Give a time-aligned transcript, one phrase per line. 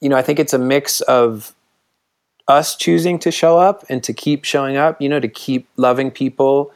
[0.00, 1.54] you know, I think it's a mix of
[2.48, 6.10] us choosing to show up and to keep showing up, you know, to keep loving
[6.10, 6.72] people,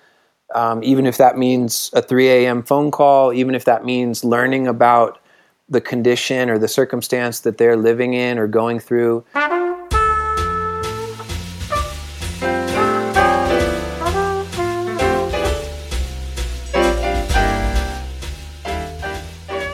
[0.54, 2.62] um, even if that means a 3 a.m.
[2.62, 5.22] phone call, even if that means learning about
[5.70, 9.24] the condition or the circumstance that they're living in or going through.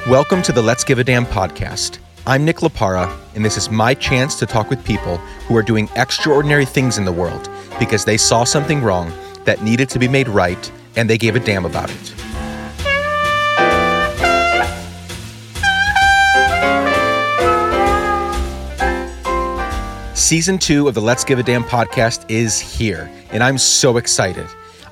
[0.09, 1.99] Welcome to the Let's Give a Damn podcast.
[2.27, 5.17] I'm Nick Laparra, and this is my chance to talk with people
[5.49, 9.11] who are doing extraordinary things in the world because they saw something wrong
[9.45, 12.15] that needed to be made right and they gave a damn about it.
[20.15, 24.47] Season two of the Let's Give a Damn podcast is here, and I'm so excited.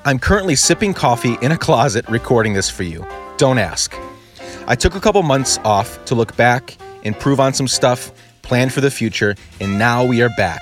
[0.06, 3.06] I'm currently sipping coffee in a closet recording this for you.
[3.36, 3.94] Don't ask.
[4.66, 8.12] I took a couple months off to look back improve on some stuff,
[8.42, 10.60] plan for the future, and now we are back.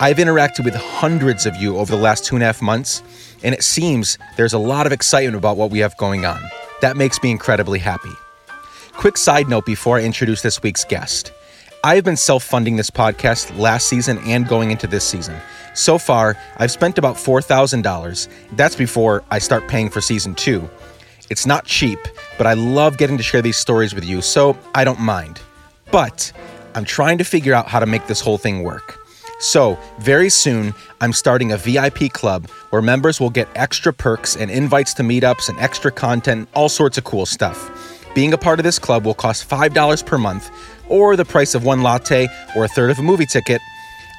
[0.00, 3.02] I've interacted with hundreds of you over the last two and a half months,
[3.42, 6.40] and it seems there's a lot of excitement about what we have going on.
[6.80, 8.12] That makes me incredibly happy.
[8.92, 11.32] Quick side note before I introduce this week's guest.
[11.84, 15.36] I have been self funding this podcast last season and going into this season.
[15.74, 18.28] So far, I've spent about $4,000.
[18.56, 20.68] That's before I start paying for season two.
[21.30, 21.98] It's not cheap,
[22.38, 25.40] but I love getting to share these stories with you, so I don't mind.
[25.94, 26.32] But
[26.74, 28.98] I'm trying to figure out how to make this whole thing work.
[29.38, 34.50] So, very soon, I'm starting a VIP club where members will get extra perks and
[34.50, 37.70] invites to meetups and extra content, all sorts of cool stuff.
[38.12, 40.50] Being a part of this club will cost $5 per month,
[40.88, 43.60] or the price of one latte or a third of a movie ticket.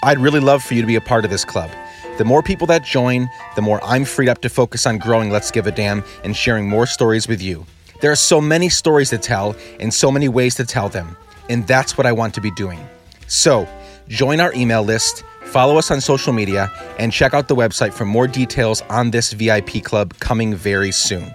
[0.02, 1.70] I'd really love for you to be a part of this club.
[2.18, 5.52] The more people that join, the more I'm freed up to focus on growing Let's
[5.52, 7.66] Give a Damn and sharing more stories with you.
[8.00, 11.18] There are so many stories to tell and so many ways to tell them
[11.50, 12.80] and that's what I want to be doing.
[13.28, 13.68] So,
[14.08, 18.06] join our email list, follow us on social media, and check out the website for
[18.06, 21.34] more details on this VIP club coming very soon.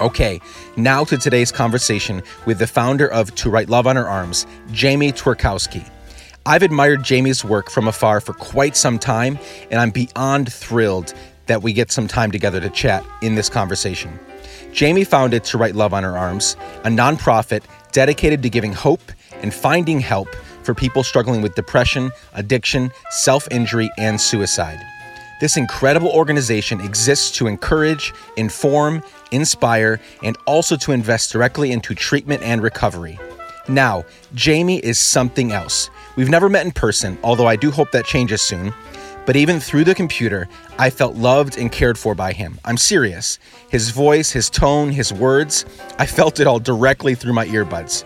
[0.00, 0.40] Okay,
[0.76, 5.10] now to today's conversation with the founder of To Write Love on Her Arms, Jamie
[5.10, 5.88] Tworkowski.
[6.46, 9.38] I've admired Jamie's work from afar for quite some time,
[9.70, 11.12] and I'm beyond thrilled
[11.46, 14.18] that we get some time together to chat in this conversation.
[14.72, 17.64] Jamie founded To Write Love on Her Arms, a nonprofit
[17.98, 19.02] dedicated to giving hope
[19.42, 20.28] and finding help
[20.62, 24.78] for people struggling with depression, addiction, self injury, and suicide.
[25.40, 32.40] This incredible organization exists to encourage, inform, inspire, and also to invest directly into treatment
[32.44, 33.18] and recovery.
[33.66, 35.90] Now, Jamie is something else.
[36.14, 38.72] We've never met in person, although I do hope that changes soon.
[39.28, 42.58] But even through the computer, I felt loved and cared for by him.
[42.64, 43.38] I'm serious.
[43.68, 45.66] His voice, his tone, his words,
[45.98, 48.04] I felt it all directly through my earbuds.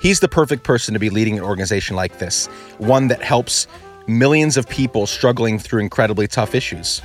[0.00, 2.46] He's the perfect person to be leading an organization like this,
[2.78, 3.68] one that helps
[4.08, 7.00] millions of people struggling through incredibly tough issues.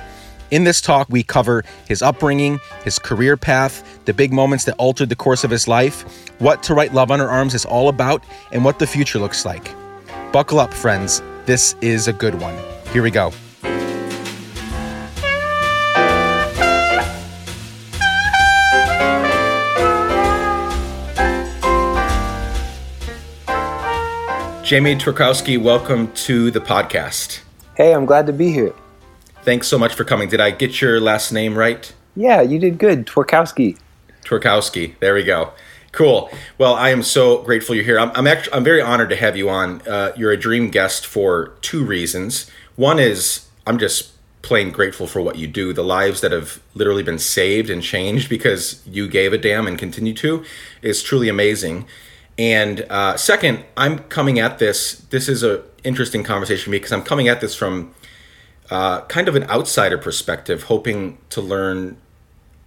[0.50, 5.10] In this talk, we cover his upbringing, his career path, the big moments that altered
[5.10, 8.24] the course of his life, what To Write Love on Her Arms is all about,
[8.50, 9.72] and what the future looks like.
[10.32, 11.22] Buckle up, friends.
[11.46, 12.58] This is a good one.
[12.92, 13.32] Here we go.
[24.70, 27.40] Jamie Tworkowski, welcome to the podcast.
[27.76, 28.72] Hey, I'm glad to be here.
[29.42, 30.28] Thanks so much for coming.
[30.28, 31.92] Did I get your last name right?
[32.14, 33.04] Yeah, you did good.
[33.04, 33.76] Tworkowski.
[34.22, 34.96] Tworkowski.
[35.00, 35.54] There we go.
[35.90, 36.30] Cool.
[36.56, 37.98] Well, I am so grateful you're here.
[37.98, 39.82] I'm, I'm actually I'm very honored to have you on.
[39.88, 42.48] Uh, you're a dream guest for two reasons.
[42.76, 47.02] One is I'm just plain grateful for what you do, the lives that have literally
[47.02, 50.44] been saved and changed because you gave a damn and continue to
[50.80, 51.86] is truly amazing.
[52.40, 54.94] And uh, second, I'm coming at this.
[55.10, 57.94] This is a interesting conversation for me because I'm coming at this from
[58.70, 61.98] uh, kind of an outsider perspective, hoping to learn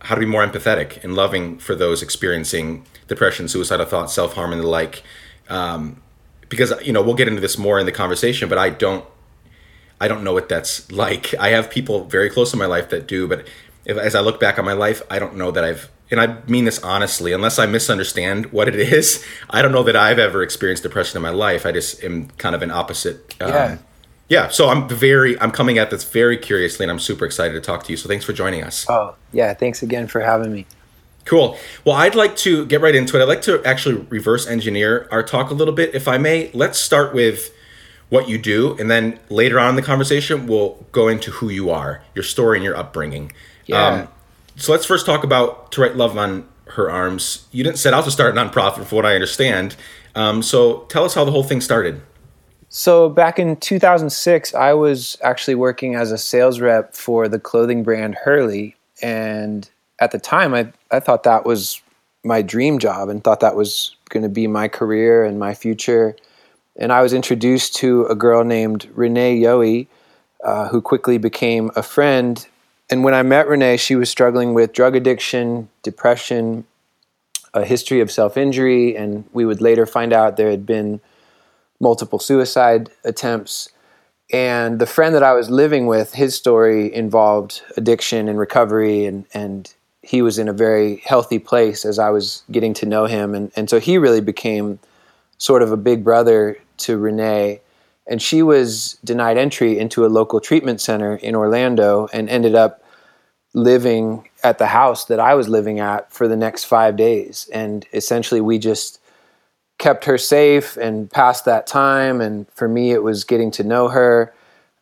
[0.01, 4.53] how to be more empathetic and loving for those experiencing depression, suicidal thoughts, self harm,
[4.53, 5.01] and the like.
[5.49, 6.03] Um,
[6.49, 9.03] because you know we'll get into this more in the conversation, but I don't,
[9.99, 11.33] I don't know what that's like.
[11.39, 13.47] I have people very close in my life that do, but
[13.85, 16.37] if, as I look back on my life, I don't know that I've and I
[16.47, 20.41] mean this honestly, unless I misunderstand what it is, I don't know that I've ever
[20.41, 21.65] experienced depression in my life.
[21.65, 23.35] I just am kind of an opposite.
[23.41, 23.77] Um, yeah.
[24.29, 24.47] Yeah.
[24.47, 27.83] So I'm very, I'm coming at this very curiously and I'm super excited to talk
[27.83, 27.97] to you.
[27.97, 28.85] So thanks for joining us.
[28.89, 29.53] Oh, yeah.
[29.53, 30.65] Thanks again for having me.
[31.25, 31.57] Cool.
[31.85, 33.21] Well, I'd like to get right into it.
[33.21, 36.51] I'd like to actually reverse engineer our talk a little bit, if I may.
[36.53, 37.53] Let's start with
[38.09, 41.71] what you do, and then later on in the conversation, we'll go into who you
[41.71, 43.31] are, your story, and your upbringing.
[43.65, 43.87] Yeah.
[43.87, 44.07] Um,
[44.55, 47.47] so let's first talk about to write love on her arms.
[47.51, 49.75] You didn't set out to start a nonprofit, from what I understand.
[50.15, 52.01] Um, so tell us how the whole thing started.
[52.69, 57.83] So back in 2006, I was actually working as a sales rep for the clothing
[57.83, 59.69] brand Hurley, and
[59.99, 61.81] at the time, I I thought that was
[62.23, 66.15] my dream job and thought that was going to be my career and my future.
[66.77, 69.87] And I was introduced to a girl named Renee Yohe,
[70.43, 72.45] uh, who quickly became a friend.
[72.93, 76.63] And when I met Renee, she was struggling with drug addiction, depression,
[77.51, 81.01] a history of self injury, and we would later find out there had been
[81.79, 83.69] multiple suicide attempts.
[84.31, 89.25] And the friend that I was living with, his story involved addiction and recovery, and,
[89.33, 89.73] and
[90.03, 93.33] he was in a very healthy place as I was getting to know him.
[93.33, 94.77] And, and so he really became
[95.39, 97.59] sort of a big brother to Renee.
[98.05, 102.81] And she was denied entry into a local treatment center in Orlando and ended up
[103.53, 107.49] living at the house that I was living at for the next five days.
[107.53, 108.99] And essentially, we just
[109.77, 112.21] kept her safe and passed that time.
[112.21, 114.33] And for me, it was getting to know her,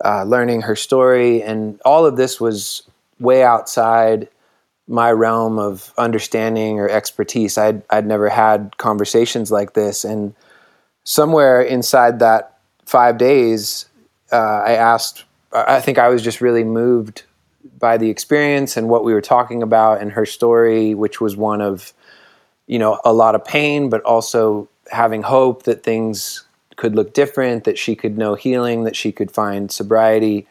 [0.04, 2.84] uh, learning her story, and all of this was
[3.20, 4.28] way outside
[4.88, 7.58] my realm of understanding or expertise.
[7.58, 10.34] I'd I'd never had conversations like this, and
[11.04, 13.86] somewhere inside that five days,
[14.32, 15.26] uh, I asked.
[15.54, 17.24] I think I was just really moved
[17.78, 21.62] by the experience and what we were talking about and her story, which was one
[21.62, 21.94] of,
[22.68, 26.44] you know, a lot of pain, but also having hope that things
[26.76, 30.48] could look different, that she could know healing, that she could find sobriety.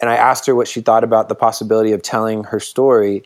[0.00, 3.24] And I asked her what she thought about the possibility of telling her story.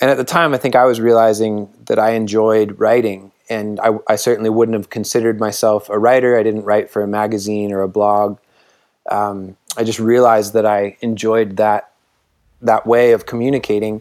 [0.00, 3.32] And at the time, I think I was realizing that I enjoyed writing.
[3.48, 6.36] And I, I certainly wouldn't have considered myself a writer.
[6.36, 8.38] I didn't write for a magazine or a blog.
[9.10, 11.91] Um, I just realized that I enjoyed that
[12.62, 14.00] that way of communicating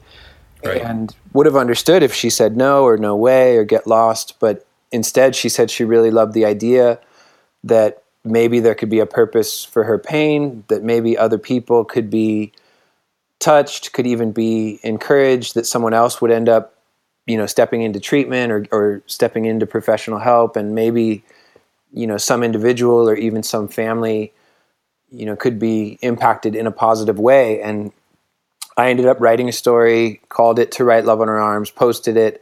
[0.63, 0.81] right.
[0.81, 4.39] and would have understood if she said no or no way or get lost.
[4.39, 6.99] But instead, she said she really loved the idea
[7.63, 12.09] that maybe there could be a purpose for her pain, that maybe other people could
[12.09, 12.51] be
[13.39, 16.75] touched, could even be encouraged, that someone else would end up,
[17.25, 21.23] you know, stepping into treatment or, or stepping into professional help, and maybe,
[21.91, 24.31] you know, some individual or even some family,
[25.11, 27.61] you know, could be impacted in a positive way.
[27.61, 27.91] And
[28.77, 32.17] I ended up writing a story, called it "To Write Love on Her Arms," posted
[32.17, 32.41] it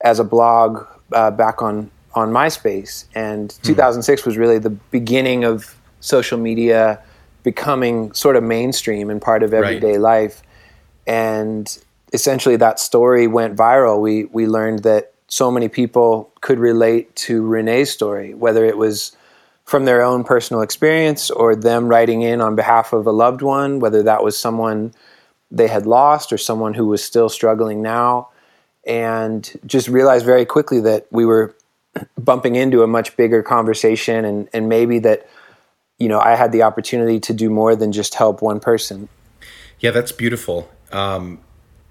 [0.00, 3.62] as a blog uh, back on on MySpace, and hmm.
[3.62, 7.02] 2006 was really the beginning of social media
[7.42, 10.00] becoming sort of mainstream and part of everyday right.
[10.00, 10.42] life.
[11.06, 11.78] And
[12.12, 14.00] essentially, that story went viral.
[14.00, 19.16] We we learned that so many people could relate to Renee's story, whether it was
[19.64, 23.80] from their own personal experience or them writing in on behalf of a loved one,
[23.80, 24.92] whether that was someone
[25.54, 28.28] they had lost or someone who was still struggling now.
[28.86, 31.56] And just realized very quickly that we were
[32.18, 35.26] bumping into a much bigger conversation and, and maybe that
[35.98, 39.08] you know i had the opportunity to do more than just help one person.
[39.80, 40.68] Yeah that's beautiful.
[40.92, 41.40] Um,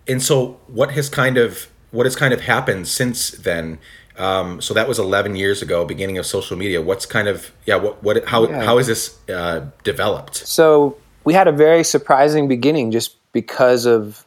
[0.08, 3.80] and so what has kind of what has kind of happened since then?
[4.18, 6.82] Um, so that was 11 years ago beginning of social media.
[6.82, 8.64] What's kind of yeah what what how yeah.
[8.64, 10.36] how is this uh, developed?
[10.36, 14.26] So we had a very surprising beginning just because of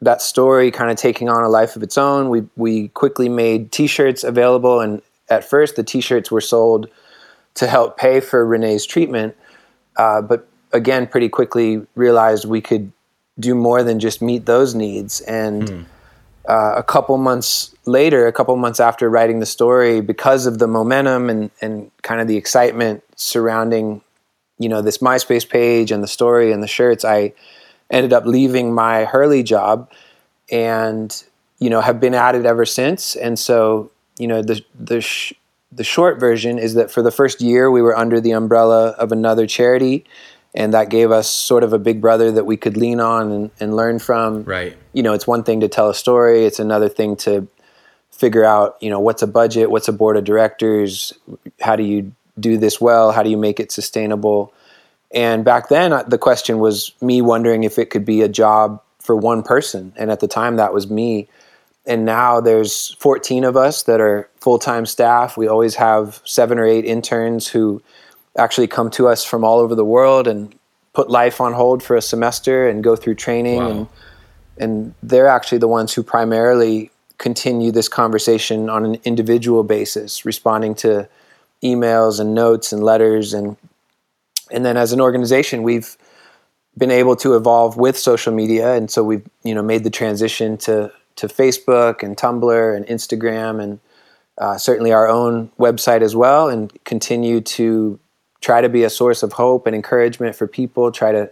[0.00, 3.72] that story kind of taking on a life of its own, we we quickly made
[3.72, 6.88] T-shirts available, and at first the T-shirts were sold
[7.54, 9.36] to help pay for Renee's treatment,
[9.96, 12.92] uh, but again, pretty quickly realized we could
[13.38, 15.20] do more than just meet those needs.
[15.22, 15.84] And mm.
[16.48, 20.66] uh, a couple months later, a couple months after writing the story, because of the
[20.66, 24.02] momentum and and kind of the excitement surrounding,
[24.58, 27.32] you know, this MySpace page and the story and the shirts, I
[27.90, 29.90] ended up leaving my Hurley job
[30.50, 31.24] and
[31.58, 33.16] you know have been at it ever since.
[33.16, 35.32] And so you know the the sh-
[35.72, 39.10] the short version is that for the first year we were under the umbrella of
[39.10, 40.04] another charity
[40.54, 43.50] and that gave us sort of a big brother that we could lean on and,
[43.58, 44.44] and learn from.
[44.44, 44.76] Right.
[44.92, 46.44] You know it's one thing to tell a story.
[46.44, 47.48] It's another thing to
[48.10, 51.12] figure out you know what's a budget what's a board of directors
[51.60, 53.12] how do you do this well?
[53.12, 54.52] How do you make it sustainable
[55.14, 58.82] and back then, uh, the question was me wondering if it could be a job
[59.00, 59.92] for one person.
[59.96, 61.28] And at the time, that was me.
[61.86, 65.36] And now there's 14 of us that are full time staff.
[65.36, 67.80] We always have seven or eight interns who
[68.36, 70.52] actually come to us from all over the world and
[70.94, 73.58] put life on hold for a semester and go through training.
[73.58, 73.70] Wow.
[73.70, 73.88] And,
[74.58, 80.74] and they're actually the ones who primarily continue this conversation on an individual basis, responding
[80.76, 81.08] to
[81.62, 83.56] emails and notes and letters and
[84.50, 85.96] and then as an organization, we've
[86.76, 90.56] been able to evolve with social media, and so we've you know made the transition
[90.58, 93.78] to to Facebook and Tumblr and Instagram and
[94.38, 97.98] uh, certainly our own website as well, and continue to
[98.40, 101.30] try to be a source of hope and encouragement for people, try to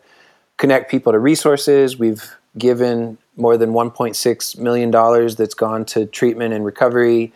[0.57, 1.99] connect people to resources.
[1.99, 2.25] We've
[2.57, 7.33] given more than 1.6 million dollars that's gone to treatment and recovery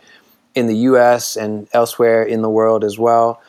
[0.55, 3.41] in the US and elsewhere in the world as well.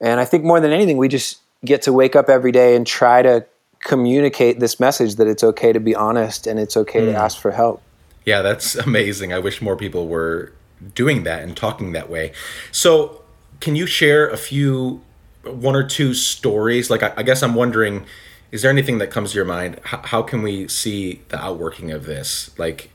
[0.00, 2.86] And I think more than anything we just get to wake up every day and
[2.86, 3.44] try to
[3.80, 7.06] communicate this message that it's okay to be honest and it's okay mm.
[7.06, 7.16] to hmm.
[7.16, 7.82] ask for help.
[8.24, 9.32] Yeah, that's amazing.
[9.32, 10.52] I wish more people were
[10.94, 12.32] doing that and talking that way.
[12.72, 13.22] So,
[13.60, 15.02] can you share a few,
[15.42, 16.90] one or two stories?
[16.90, 18.06] Like, I, I guess I'm wondering,
[18.52, 19.80] is there anything that comes to your mind?
[19.82, 22.56] How, how can we see the outworking of this?
[22.56, 22.90] Like,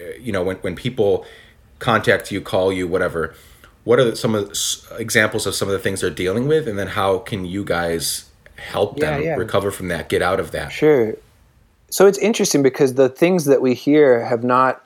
[0.00, 1.26] uh, you know, when, when people
[1.80, 3.34] contact you, call you, whatever,
[3.84, 6.66] what are some of the examples of some of the things they're dealing with?
[6.66, 9.34] And then how can you guys help them yeah, yeah.
[9.36, 10.72] recover from that, get out of that?
[10.72, 11.14] Sure.
[11.90, 14.82] So it's interesting because the things that we hear have not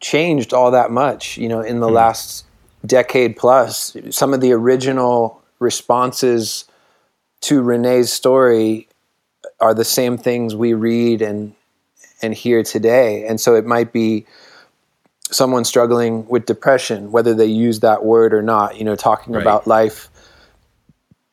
[0.00, 1.94] changed all that much, you know, in the hmm.
[1.94, 2.44] last
[2.84, 3.96] decade plus.
[4.10, 6.64] Some of the original responses
[7.42, 8.88] to Renee's story
[9.60, 11.54] are the same things we read and
[12.22, 13.26] and hear today.
[13.26, 14.26] And so it might be
[15.30, 19.40] someone struggling with depression, whether they use that word or not, you know, talking right.
[19.40, 20.08] about life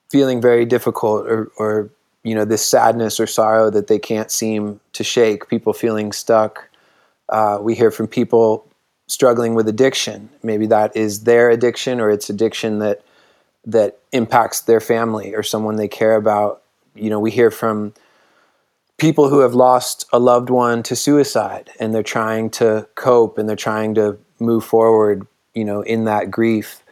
[0.09, 1.89] feeling very difficult or, or,
[2.23, 6.69] you know, this sadness or sorrow that they can't seem to shake, people feeling stuck.
[7.29, 8.65] Uh, we hear from people
[9.07, 10.29] struggling with addiction.
[10.43, 13.01] Maybe that is their addiction or it's addiction that
[13.65, 16.61] that impacts their family or someone they care about.
[16.95, 17.93] You know, we hear from
[18.97, 23.47] people who have lost a loved one to suicide and they're trying to cope and
[23.47, 26.83] they're trying to move forward, you know, in that grief.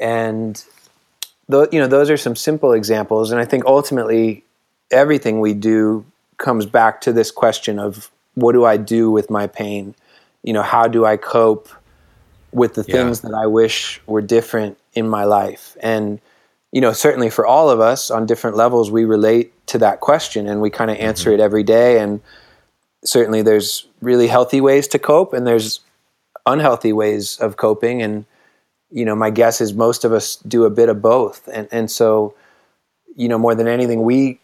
[0.00, 0.62] And
[1.50, 4.44] th- you know, those are some simple examples and I think ultimately
[4.90, 6.04] everything we do
[6.38, 9.94] comes back to this question of what do I do with my pain?
[10.44, 11.68] you know, how do I cope
[12.52, 13.30] with the things yeah.
[13.30, 15.76] that I wish were different in my life?
[15.80, 16.20] And,
[16.74, 20.48] you know, certainly for all of us on different levels, we relate to that question
[20.48, 21.38] and we kind of answer mm-hmm.
[21.38, 22.00] it every day.
[22.00, 22.20] And
[23.04, 25.78] certainly there's really healthy ways to cope and there's
[26.46, 28.02] unhealthy ways of coping.
[28.02, 28.24] And,
[28.90, 31.46] you know, my guess is most of us do a bit of both.
[31.46, 32.34] And, and so,
[33.14, 34.40] you know, more than anything, we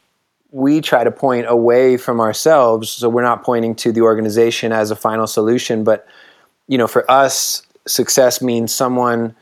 [0.52, 4.90] we try to point away from ourselves so we're not pointing to the organization as
[4.90, 6.08] a final solution but
[6.66, 9.32] you know for us success means someone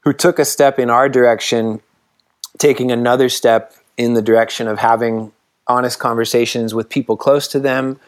[0.00, 1.80] who took a step in our direction
[2.58, 5.32] taking another step in the direction of having
[5.66, 7.98] honest conversations with people close to them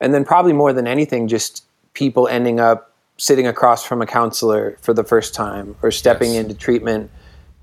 [0.00, 4.76] and then probably more than anything just people ending up sitting across from a counselor
[4.80, 6.42] for the first time or stepping yes.
[6.42, 7.10] into treatment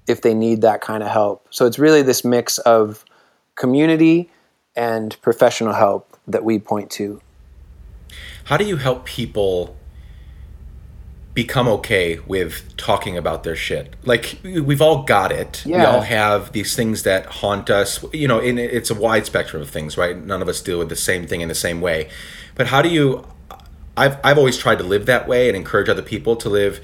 [0.07, 3.05] if they need that kind of help so it's really this mix of
[3.55, 4.29] community
[4.75, 7.21] and professional help that we point to.
[8.45, 9.75] How do you help people
[11.41, 13.95] become okay with talking about their shit?
[14.03, 15.63] Like we've all got it.
[15.65, 15.77] Yeah.
[15.77, 18.03] We all have these things that haunt us.
[18.13, 20.17] You know, and it's a wide spectrum of things, right?
[20.17, 22.09] None of us deal with the same thing in the same way.
[22.55, 23.25] But how do you
[23.95, 26.81] I've I've always tried to live that way and encourage other people to live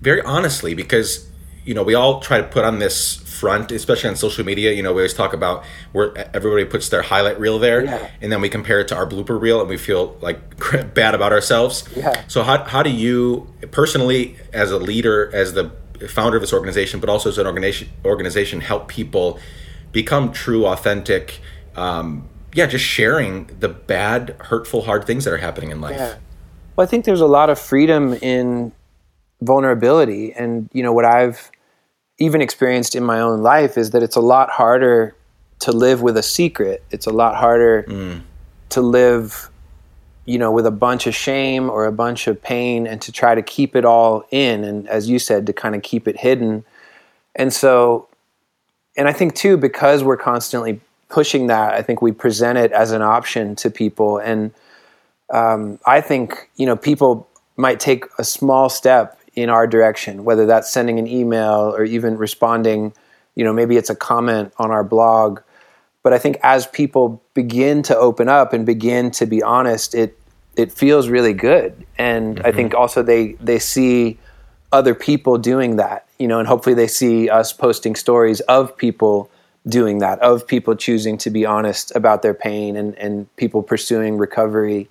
[0.00, 1.30] very honestly because
[1.64, 4.72] you know, we all try to put on this front, especially on social media.
[4.72, 8.10] You know, we always talk about where everybody puts their highlight reel there, yeah.
[8.20, 10.38] and then we compare it to our blooper reel, and we feel like
[10.94, 11.88] bad about ourselves.
[11.96, 12.22] Yeah.
[12.28, 15.70] So how how do you personally, as a leader, as the
[16.08, 19.38] founder of this organization, but also as an organization, organization help people
[19.92, 21.40] become true, authentic?
[21.76, 25.96] Um, yeah, just sharing the bad, hurtful, hard things that are happening in life.
[25.96, 26.16] Yeah.
[26.76, 28.72] Well, I think there's a lot of freedom in
[29.40, 30.32] vulnerability.
[30.32, 31.50] And, you know, what I've
[32.20, 35.16] even experienced in my own life is that it's a lot harder
[35.60, 36.84] to live with a secret.
[36.90, 38.20] It's a lot harder mm.
[38.68, 39.50] to live,
[40.26, 43.34] you know, with a bunch of shame or a bunch of pain and to try
[43.34, 44.64] to keep it all in.
[44.64, 46.64] And as you said, to kind of keep it hidden.
[47.34, 48.06] And so,
[48.96, 52.92] and I think too, because we're constantly pushing that, I think we present it as
[52.92, 54.18] an option to people.
[54.18, 54.52] And
[55.32, 60.46] um, I think, you know, people might take a small step in our direction, whether
[60.46, 62.92] that's sending an email or even responding,
[63.34, 65.40] you know, maybe it's a comment on our blog.
[66.02, 70.16] But I think as people begin to open up and begin to be honest, it
[70.56, 71.86] it feels really good.
[71.96, 72.46] And mm-hmm.
[72.46, 74.18] I think also they they see
[74.72, 79.30] other people doing that, you know, and hopefully they see us posting stories of people
[79.66, 84.16] doing that, of people choosing to be honest about their pain and, and people pursuing
[84.16, 84.88] recovery.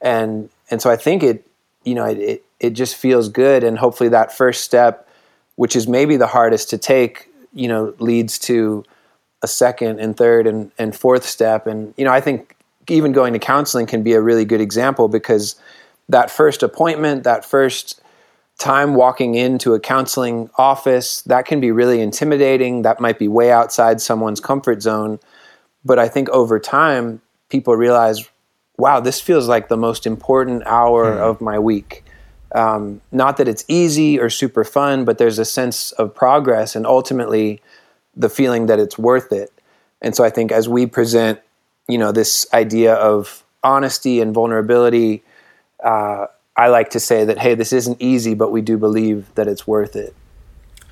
[0.00, 1.46] And and so I think it,
[1.84, 5.08] you know, it, it just feels good and hopefully that first step
[5.56, 8.84] which is maybe the hardest to take you know leads to
[9.42, 12.56] a second and third and, and fourth step and you know i think
[12.88, 15.56] even going to counseling can be a really good example because
[16.08, 18.02] that first appointment that first
[18.58, 22.82] time walking into a counseling office that can be really intimidating.
[22.82, 25.18] That might be way outside someone's comfort zone.
[25.84, 28.28] But I think over time, people realize,
[28.78, 31.18] wow, this feels like the most important hour mm.
[31.18, 32.04] of my week.
[32.54, 36.86] Um, not that it's easy or super fun, but there's a sense of progress and
[36.86, 37.62] ultimately
[38.14, 39.50] the feeling that it's worth it.
[40.02, 41.40] And so I think as we present,
[41.88, 45.22] you know, this idea of honesty and vulnerability,
[45.82, 49.48] uh, I like to say that, hey, this isn't easy, but we do believe that
[49.48, 50.14] it's worth it.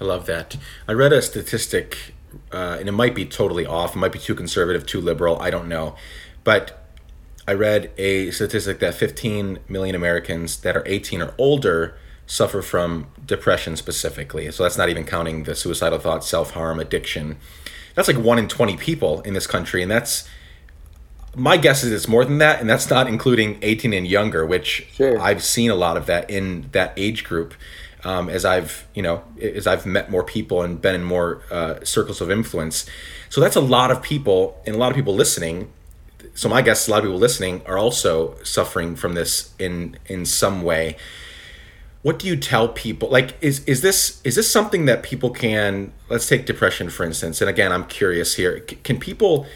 [0.00, 0.56] I love that.
[0.88, 2.14] I read a statistic,
[2.52, 5.50] uh, and it might be totally off, it might be too conservative, too liberal, I
[5.50, 5.96] don't know.
[6.42, 6.79] But
[7.50, 13.09] I read a statistic that 15 million Americans that are 18 or older suffer from
[13.26, 14.49] depression specifically.
[14.52, 17.38] So that's not even counting the suicidal thoughts, self harm, addiction.
[17.97, 20.28] That's like one in 20 people in this country, and that's
[21.35, 24.87] my guess is it's more than that, and that's not including 18 and younger, which
[24.92, 25.19] sure.
[25.19, 27.54] I've seen a lot of that in that age group.
[28.04, 31.83] Um, as I've you know as I've met more people and been in more uh,
[31.83, 32.87] circles of influence,
[33.28, 35.73] so that's a lot of people and a lot of people listening.
[36.34, 40.24] So my guess, a lot of people listening are also suffering from this in in
[40.24, 40.96] some way.
[42.02, 43.10] What do you tell people?
[43.10, 45.92] Like, is is this is this something that people can?
[46.08, 47.40] Let's take depression for instance.
[47.40, 48.64] And again, I'm curious here.
[48.68, 49.46] C- can people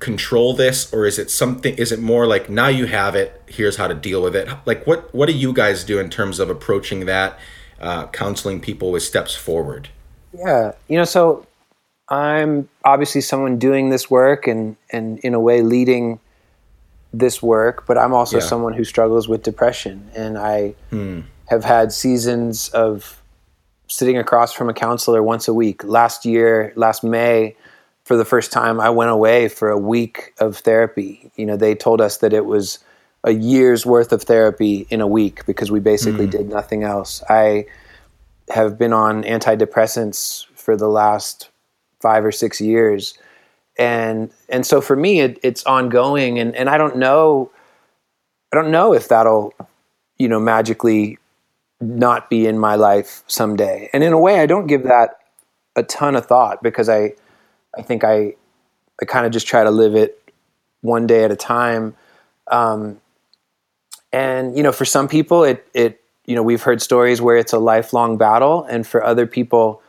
[0.00, 3.76] control this or is it something is it more like now you have it here's
[3.76, 6.50] how to deal with it like what what do you guys do in terms of
[6.50, 7.38] approaching that
[7.80, 9.88] uh, counseling people with steps forward
[10.32, 11.46] yeah you know so
[12.10, 16.18] i'm obviously someone doing this work and and in a way leading
[17.12, 18.44] this work but i'm also yeah.
[18.44, 21.20] someone who struggles with depression and i hmm.
[21.46, 23.22] have had seasons of
[23.88, 27.54] sitting across from a counselor once a week last year last may
[28.08, 31.30] for the first time, I went away for a week of therapy.
[31.36, 32.78] You know, they told us that it was
[33.22, 36.30] a year's worth of therapy in a week because we basically mm.
[36.30, 37.22] did nothing else.
[37.28, 37.66] I
[38.48, 41.50] have been on antidepressants for the last
[42.00, 43.16] five or six years.
[43.78, 47.50] And and so for me it, it's ongoing and, and I don't know
[48.52, 49.52] I don't know if that'll,
[50.16, 51.18] you know, magically
[51.80, 53.90] not be in my life someday.
[53.92, 55.18] And in a way I don't give that
[55.76, 57.14] a ton of thought because I
[57.76, 58.34] I think I
[59.00, 60.32] I kind of just try to live it
[60.80, 61.94] one day at a time.
[62.48, 63.00] Um,
[64.12, 67.52] and you know, for some people, it it you know we've heard stories where it's
[67.52, 69.82] a lifelong battle, and for other people,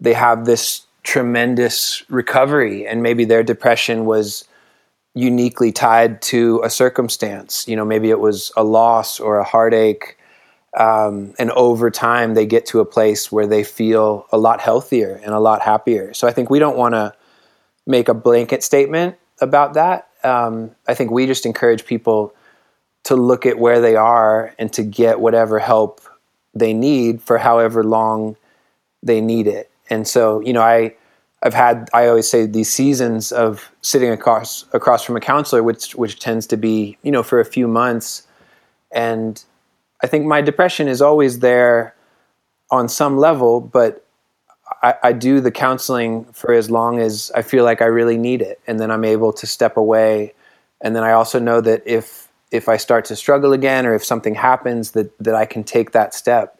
[0.00, 4.44] they have this tremendous recovery, and maybe their depression was
[5.14, 7.66] uniquely tied to a circumstance.
[7.68, 10.18] You know, maybe it was a loss or a heartache.
[10.76, 15.20] Um, and over time, they get to a place where they feel a lot healthier
[15.24, 16.12] and a lot happier.
[16.12, 17.14] So I think we don't want to
[17.86, 20.08] make a blanket statement about that.
[20.24, 22.34] Um, I think we just encourage people
[23.04, 26.00] to look at where they are and to get whatever help
[26.52, 28.36] they need for however long
[29.04, 29.70] they need it.
[29.90, 30.94] And so, you know, I
[31.42, 35.94] I've had I always say these seasons of sitting across across from a counselor, which
[35.94, 38.26] which tends to be you know for a few months,
[38.90, 39.42] and
[40.02, 41.94] I think my depression is always there
[42.70, 44.04] on some level, but
[44.82, 48.42] I, I, do the counseling for as long as I feel like I really need
[48.42, 50.34] it, and then I'm able to step away.
[50.80, 54.04] And then I also know that if if I start to struggle again, or if
[54.04, 56.55] something happens, that that I can take that step.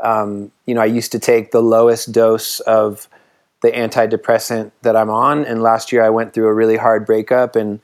[0.00, 3.08] Um, you know, I used to take the lowest dose of
[3.60, 7.56] the antidepressant that I'm on, and last year I went through a really hard breakup
[7.56, 7.80] and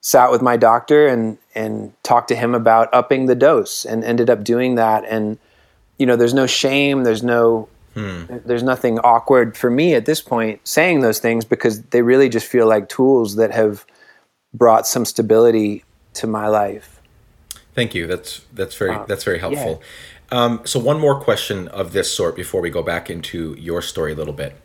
[0.00, 4.30] sat with my doctor and and talked to him about upping the dose, and ended
[4.30, 5.04] up doing that.
[5.04, 5.38] And
[5.98, 8.24] you know, there's no shame, there's no Hmm.
[8.44, 12.46] There's nothing awkward for me at this point saying those things because they really just
[12.46, 13.86] feel like tools that have
[14.52, 15.82] brought some stability
[16.12, 17.00] to my life.
[17.74, 18.06] Thank you.
[18.06, 19.80] That's that's very uh, that's very helpful.
[19.80, 19.86] Yeah.
[20.30, 24.12] Um, so one more question of this sort before we go back into your story
[24.12, 24.60] a little bit.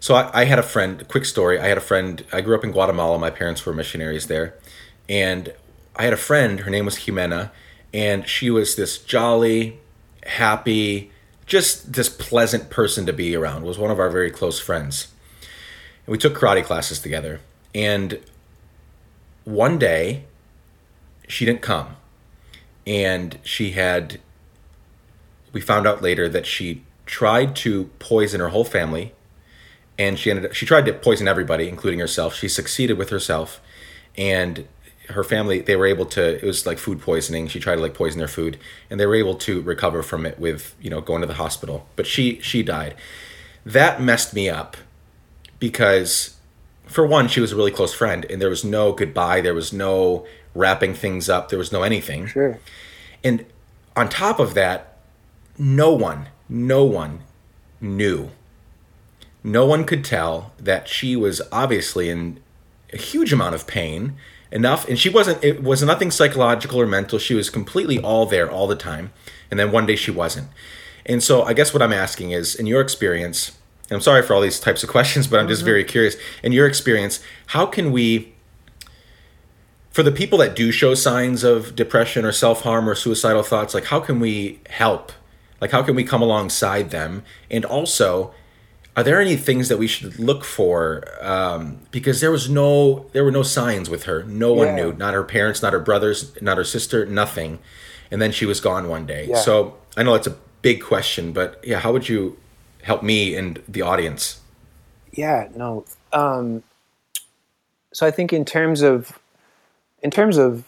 [0.00, 1.06] So I, I had a friend.
[1.08, 1.58] Quick story.
[1.58, 2.24] I had a friend.
[2.32, 3.18] I grew up in Guatemala.
[3.18, 4.54] My parents were missionaries there,
[5.08, 5.52] and
[5.96, 6.60] I had a friend.
[6.60, 7.50] Her name was Jimena,
[7.92, 9.78] and she was this jolly,
[10.24, 11.10] happy
[11.48, 15.08] just this pleasant person to be around was one of our very close friends
[16.04, 17.40] and we took karate classes together
[17.74, 18.20] and
[19.44, 20.24] one day
[21.26, 21.96] she didn't come
[22.86, 24.20] and she had
[25.52, 29.12] we found out later that she tried to poison her whole family
[29.98, 32.34] and she ended up she tried to poison everybody including herself.
[32.34, 33.60] She succeeded with herself
[34.16, 34.66] and
[35.08, 37.48] her family they were able to it was like food poisoning.
[37.48, 38.58] She tried to like poison their food
[38.90, 41.86] and they were able to recover from it with you know going to the hospital.
[41.96, 42.94] But she she died.
[43.64, 44.76] That messed me up
[45.58, 46.36] because
[46.86, 49.40] for one she was a really close friend and there was no goodbye.
[49.40, 51.48] There was no wrapping things up.
[51.48, 52.26] There was no anything.
[52.26, 52.58] Sure.
[53.24, 53.46] And
[53.96, 54.87] on top of that
[55.58, 57.20] no one, no one
[57.80, 58.30] knew.
[59.42, 62.40] No one could tell that she was obviously in
[62.92, 64.16] a huge amount of pain
[64.50, 68.50] enough and she wasn't it was nothing psychological or mental she was completely all there
[68.50, 69.12] all the time
[69.50, 70.48] and then one day she wasn't
[71.04, 73.58] and so i guess what i'm asking is in your experience
[73.90, 75.66] i'm sorry for all these types of questions but i'm just mm-hmm.
[75.66, 78.32] very curious in your experience how can we
[79.90, 83.84] for the people that do show signs of depression or self-harm or suicidal thoughts like
[83.86, 85.12] how can we help
[85.60, 87.22] like how can we come alongside them?
[87.50, 88.32] And also
[88.96, 93.24] are there any things that we should look for um, because there was no there
[93.24, 94.24] were no signs with her.
[94.24, 94.92] No one knew.
[94.92, 97.58] Not her parents not her brothers not her sister nothing.
[98.10, 99.26] And then she was gone one day.
[99.28, 99.36] Yeah.
[99.36, 102.36] so i know that's a big question but yeah how would you
[102.82, 104.40] help me and the audience?
[105.12, 106.62] Yeah no um,
[107.92, 109.18] so i think in terms of
[110.02, 110.64] in terms of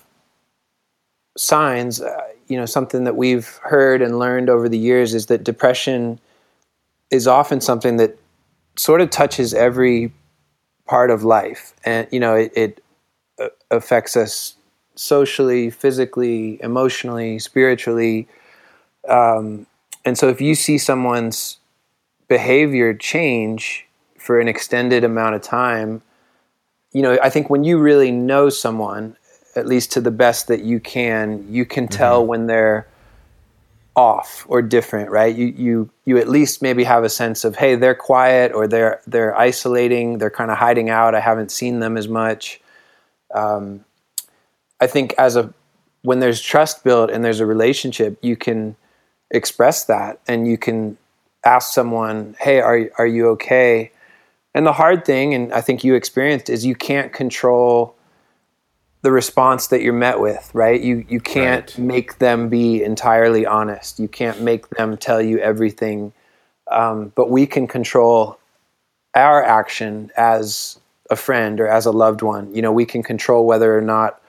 [1.36, 5.44] signs uh, you know something that we've heard and learned over the years is that
[5.44, 6.18] depression
[7.10, 8.18] is often something that
[8.76, 10.12] sort of touches every
[10.86, 12.84] part of life, and you know it, it
[13.40, 14.56] uh, affects us
[14.96, 18.28] socially, physically, emotionally, spiritually.
[19.08, 19.66] Um,
[20.04, 21.58] and so, if you see someone's
[22.28, 23.86] behavior change
[24.18, 26.02] for an extended amount of time,
[26.92, 29.16] you know, I think when you really know someone,
[29.56, 32.28] at least to the best that you can, you can tell mm-hmm.
[32.28, 32.86] when they're
[33.96, 35.34] off or different, right?
[35.34, 39.00] You you you at least maybe have a sense of hey, they're quiet or they're
[39.06, 41.14] they're isolating, they're kind of hiding out.
[41.14, 42.60] I haven't seen them as much.
[43.34, 43.84] Um,
[44.80, 45.52] I think as a
[46.02, 48.76] when there's trust built and there's a relationship, you can
[49.30, 50.96] express that and you can
[51.44, 53.92] ask someone, "Hey, are are you okay?"
[54.54, 57.94] And the hard thing, and I think you experienced, is you can't control
[59.02, 60.80] the response that you're met with, right?
[60.80, 61.78] You you can't right.
[61.78, 63.98] make them be entirely honest.
[63.98, 66.12] You can't make them tell you everything,
[66.70, 68.38] um, but we can control
[69.14, 70.78] our action as
[71.10, 72.54] a friend or as a loved one.
[72.54, 74.20] You know, we can control whether or not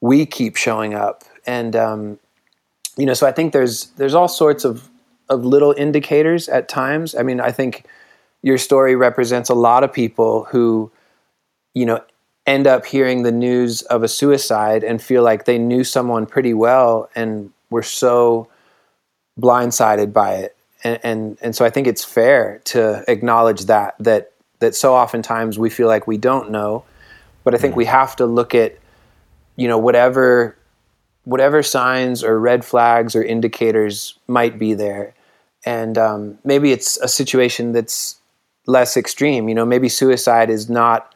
[0.00, 2.18] we keep showing up, and um,
[2.96, 4.88] you know, so I think there's there's all sorts of
[5.28, 7.14] of little indicators at times.
[7.14, 7.86] I mean, I think
[8.42, 10.92] your story represents a lot of people who,
[11.72, 12.00] you know,
[12.46, 16.52] end up hearing the news of a suicide and feel like they knew someone pretty
[16.52, 18.48] well and were so
[19.40, 20.56] blindsided by it.
[20.82, 25.58] And, and, and so I think it's fair to acknowledge that, that, that so oftentimes
[25.58, 26.84] we feel like we don't know,
[27.44, 27.78] but I think mm.
[27.78, 28.76] we have to look at,
[29.56, 30.56] you know, whatever,
[31.24, 35.14] whatever signs or red flags or indicators might be there.
[35.64, 38.16] And um, maybe it's a situation that's
[38.66, 39.48] less extreme.
[39.48, 41.13] You know, maybe suicide is not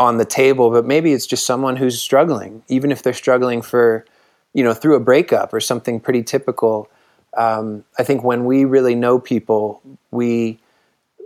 [0.00, 4.06] on the table, but maybe it's just someone who's struggling, even if they're struggling for,
[4.54, 6.88] you know, through a breakup or something pretty typical.
[7.36, 10.58] Um, I think when we really know people, we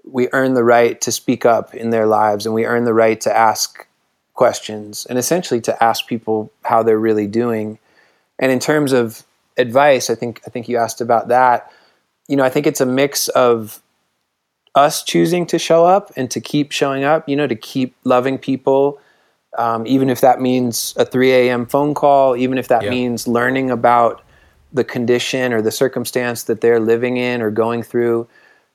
[0.02, 3.18] we earn the right to speak up in their lives, and we earn the right
[3.22, 3.86] to ask
[4.34, 7.78] questions, and essentially to ask people how they're really doing.
[8.40, 9.22] And in terms of
[9.56, 11.70] advice, I think I think you asked about that.
[12.26, 13.80] You know, I think it's a mix of
[14.74, 18.38] us choosing to show up and to keep showing up, you know, to keep loving
[18.38, 19.00] people,
[19.56, 21.66] um, even if that means a 3 a.m.
[21.66, 22.90] phone call, even if that yeah.
[22.90, 24.22] means learning about
[24.72, 28.26] the condition or the circumstance that they're living in or going through.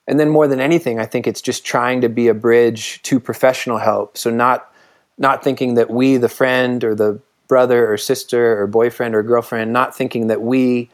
[0.08, 3.20] And then more than anything, I think it's just trying to be a bridge to
[3.20, 4.18] professional help.
[4.18, 4.72] So not
[5.18, 9.74] not thinking that we, the friend or the brother or sister or boyfriend or girlfriend,
[9.74, 10.90] not thinking that we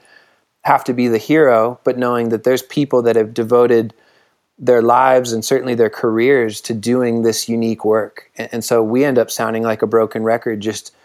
[0.63, 3.93] have to be the hero, but knowing that there's people that have devoted
[4.57, 8.31] their lives and certainly their careers to doing this unique work.
[8.37, 10.95] And, and, so we end up sounding like a broken record, just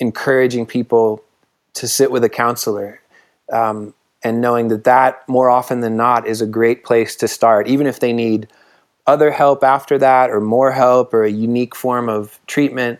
[0.00, 1.22] encouraging people
[1.74, 3.00] to sit with a counselor
[3.52, 7.68] um, and knowing that that more often than not is a great place to start,
[7.68, 8.48] even if they need
[9.06, 12.98] other help after that or more help or a unique form of treatment.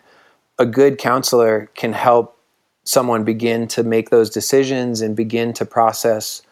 [0.59, 2.39] A good counselor can help
[2.85, 6.43] someone begin to make those decisions and begin to process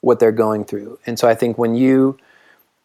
[0.00, 0.98] what they're going through.
[1.06, 2.18] And so I think when you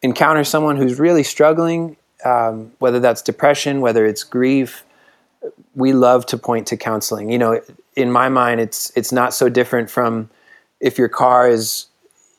[0.02, 4.84] encounter someone who's really struggling, um, whether that's depression, whether it's grief,
[5.74, 7.30] we love to point to counseling.
[7.30, 7.60] You know,
[7.96, 10.30] in my mind, it's it's not so different from
[10.80, 11.86] if your car is,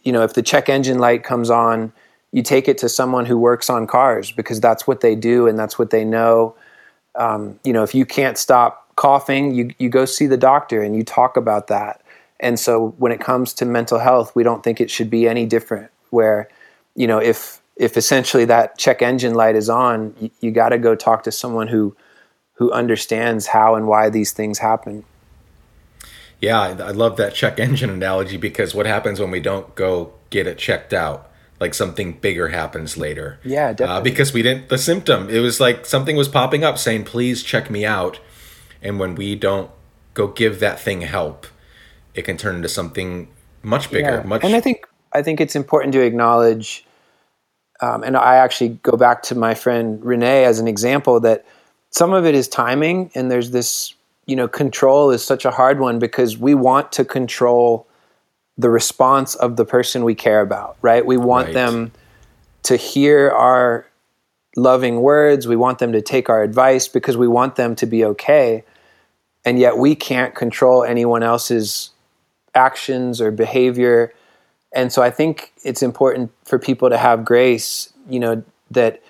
[0.03, 1.93] you know, if the check engine light comes on,
[2.31, 5.57] you take it to someone who works on cars because that's what they do and
[5.57, 6.55] that's what they know.
[7.15, 10.95] Um, you know, if you can't stop coughing, you you go see the doctor and
[10.95, 12.01] you talk about that.
[12.39, 15.45] And so when it comes to mental health, we don't think it should be any
[15.45, 15.91] different.
[16.09, 16.49] Where
[16.95, 20.77] you know, if if essentially that check engine light is on, you, you got to
[20.77, 21.95] go talk to someone who
[22.53, 25.03] who understands how and why these things happen.
[26.39, 30.47] Yeah, I love that check engine analogy because what happens when we don't go get
[30.47, 33.39] it checked out like something bigger happens later.
[33.43, 33.95] Yeah, definitely.
[33.95, 35.29] Uh, because we didn't the symptom.
[35.29, 38.19] It was like something was popping up saying, "Please check me out,"
[38.81, 39.69] and when we don't
[40.15, 41.45] go give that thing help,
[42.15, 43.27] it can turn into something
[43.61, 44.17] much bigger.
[44.17, 44.23] Yeah.
[44.23, 44.43] Much.
[44.43, 46.85] And I think I think it's important to acknowledge.
[47.81, 51.45] Um, and I actually go back to my friend Renee as an example that
[51.89, 53.95] some of it is timing, and there's this
[54.27, 57.87] you know control is such a hard one because we want to control
[58.57, 61.05] the response of the person we care about, right?
[61.05, 61.53] We want Right.
[61.53, 61.91] them
[62.63, 63.87] to hear our
[64.55, 65.47] loving words.
[65.47, 68.63] We want them to take our advice because we want them to be okay.
[69.43, 71.89] And yet we can't control anyone else's
[72.53, 74.13] actions or behavior.
[74.73, 79.01] And so I think it's important for people to have grace, you know, that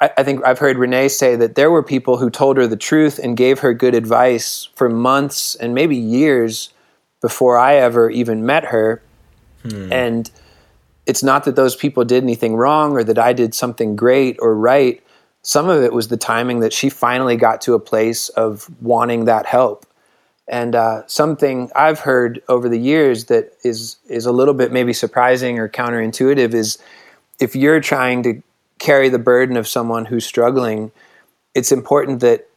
[0.00, 2.76] I, I think I've heard Renee say that there were people who told her the
[2.76, 6.70] truth and gave her good advice for months and maybe years
[7.20, 9.02] before I ever even met her.
[9.62, 9.92] Hmm.
[9.92, 10.30] And
[11.06, 14.54] it's not that those people did anything wrong or that I did something great or
[14.54, 15.02] right.
[15.42, 19.26] Some of it was the timing that she finally got to a place of wanting
[19.26, 19.86] that help.
[20.46, 24.92] And uh, something I've heard over the years that is is a little bit maybe
[24.92, 26.78] surprising or counterintuitive is
[27.40, 28.42] if you're trying to
[28.78, 30.92] carry the burden of someone who's struggling,
[31.54, 32.48] it's important that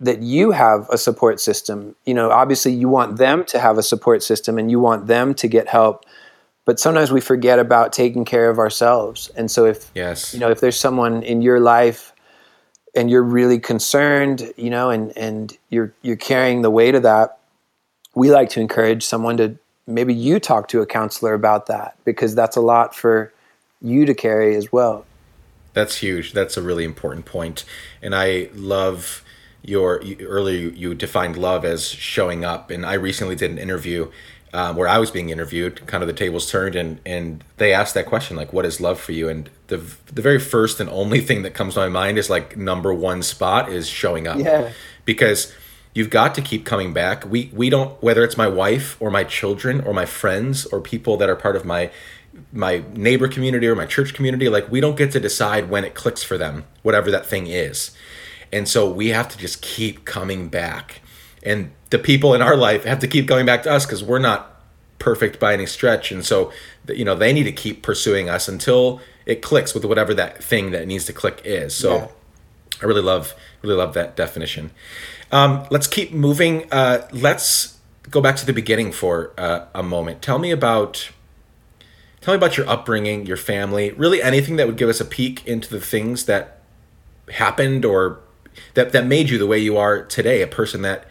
[0.00, 1.94] that you have a support system.
[2.04, 5.32] You know, obviously you want them to have a support system and you want them
[5.34, 6.04] to get help,
[6.64, 9.30] but sometimes we forget about taking care of ourselves.
[9.36, 10.34] And so if yes.
[10.34, 12.12] you know, if there's someone in your life
[12.96, 17.38] and you're really concerned, you know, and and you're you're carrying the weight of that,
[18.14, 19.56] we like to encourage someone to
[19.86, 23.32] maybe you talk to a counselor about that because that's a lot for
[23.80, 25.04] you to carry as well.
[25.74, 26.32] That's huge.
[26.32, 27.64] That's a really important point.
[28.00, 29.22] And I love
[29.62, 32.70] your you, earlier you defined love as showing up.
[32.70, 34.10] And I recently did an interview
[34.56, 35.86] um, where I was being interviewed.
[35.86, 38.98] Kind of the tables turned, and and they asked that question like, "What is love
[38.98, 42.16] for you?" And the the very first and only thing that comes to my mind
[42.16, 44.38] is like number one spot is showing up.
[44.38, 44.72] Yeah.
[45.04, 45.52] Because
[45.92, 47.30] you've got to keep coming back.
[47.30, 51.18] We we don't whether it's my wife or my children or my friends or people
[51.18, 51.90] that are part of my
[52.50, 55.94] my neighbor community or my church community like we don't get to decide when it
[55.94, 57.92] clicks for them whatever that thing is
[58.52, 61.00] and so we have to just keep coming back
[61.46, 64.18] and the people in our life have to keep going back to us because we're
[64.18, 64.60] not
[64.98, 66.10] perfect by any stretch.
[66.12, 66.52] And so
[66.88, 70.72] you know they need to keep pursuing us until it clicks with whatever that thing
[70.72, 71.74] that needs to click is.
[71.74, 72.08] So Yeah.
[72.82, 74.70] i really love really love that definition.
[75.32, 76.70] Um, let's keep moving.
[76.70, 77.78] Uh, let's
[78.10, 80.22] go back to the beginning for uh, a moment.
[80.22, 81.10] Tell me about
[82.20, 85.46] tell me about your upbringing your family really anything that would give us a peek
[85.46, 86.60] into the things that
[87.34, 88.18] happened or
[88.74, 91.06] that that made you the way you are today a person that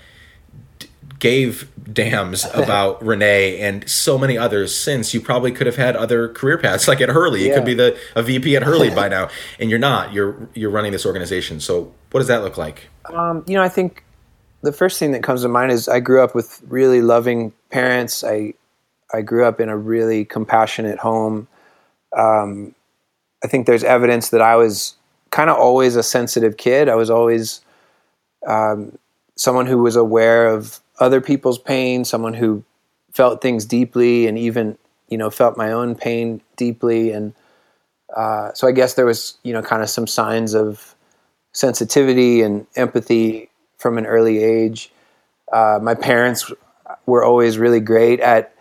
[1.26, 6.30] gave damns about renee and so many others since you probably could have had other
[6.30, 9.30] career paths like at hurley you could be the a vp at hurley by now
[9.60, 13.44] and you're not you're you're running this organization so what does that look like Um,
[13.48, 14.04] you know, I think
[14.62, 18.24] the first thing that comes to mind is I grew up with really loving parents.
[18.24, 18.54] I
[19.14, 21.48] I grew up in a really compassionate home.
[22.18, 22.74] Um,
[23.44, 24.96] I think there's evidence that I was
[25.30, 26.90] kind of always a sensitive kid.
[26.90, 27.62] I was always
[28.48, 28.98] um,
[29.36, 32.64] someone who was aware of other people's pain, someone who
[33.12, 34.78] felt things deeply, and even
[35.10, 37.12] you know felt my own pain deeply.
[37.12, 37.34] And
[38.16, 40.96] uh, so I guess there was you know kind of some signs of
[41.52, 44.92] sensitivity and empathy from an early age.
[45.52, 46.52] Uh, my parents
[47.06, 48.56] were always really great at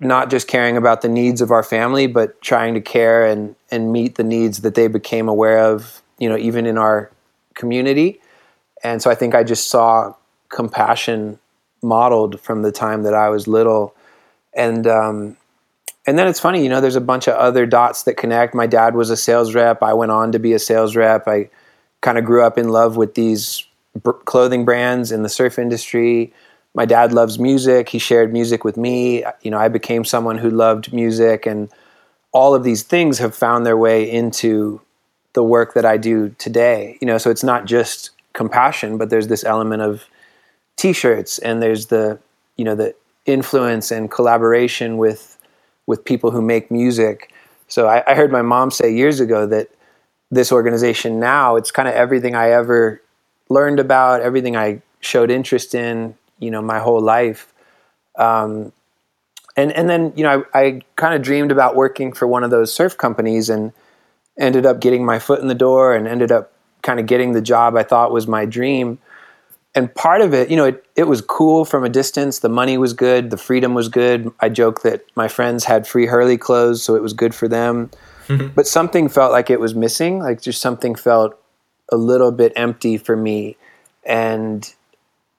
[0.00, 3.92] not just caring about the needs of our family, but trying to care and, and
[3.92, 7.10] meet the needs that they became aware of, you know, even in our
[7.54, 8.20] community.
[8.82, 10.14] And so I think I just saw
[10.50, 11.38] compassion
[11.82, 13.94] modeled from the time that I was little.
[14.52, 15.36] And, um,
[16.06, 18.54] and then it's funny, you know, there's a bunch of other dots that connect.
[18.54, 19.82] My dad was a sales rep.
[19.82, 21.26] I went on to be a sales rep.
[21.26, 21.50] I
[22.00, 23.64] kind of grew up in love with these
[24.02, 26.32] br- clothing brands in the surf industry.
[26.74, 27.88] My dad loves music.
[27.88, 29.24] He shared music with me.
[29.42, 31.68] You know, I became someone who loved music, and
[32.32, 34.80] all of these things have found their way into
[35.32, 36.96] the work that I do today.
[37.00, 40.04] You know, so it's not just compassion, but there's this element of
[40.80, 42.18] t-shirts and there's the,
[42.56, 42.94] you know, the
[43.26, 45.36] influence and collaboration with
[45.86, 47.32] with people who make music.
[47.68, 49.68] So I, I heard my mom say years ago that
[50.30, 53.02] this organization now it's kind of everything I ever
[53.48, 57.52] learned about, everything I showed interest in, you know, my whole life.
[58.16, 58.72] Um,
[59.56, 62.50] and and then you know I, I kind of dreamed about working for one of
[62.50, 63.72] those surf companies and
[64.38, 67.42] ended up getting my foot in the door and ended up kind of getting the
[67.42, 68.98] job I thought was my dream.
[69.74, 72.40] And part of it, you know, it, it was cool from a distance.
[72.40, 73.30] The money was good.
[73.30, 74.32] The freedom was good.
[74.40, 77.90] I joke that my friends had free Hurley clothes, so it was good for them.
[78.26, 78.48] Mm-hmm.
[78.48, 80.18] But something felt like it was missing.
[80.18, 81.38] Like just something felt
[81.90, 83.56] a little bit empty for me.
[84.04, 84.72] And,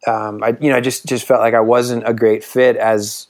[0.08, 3.28] um, I, you know, I just, just felt like I wasn't a great fit as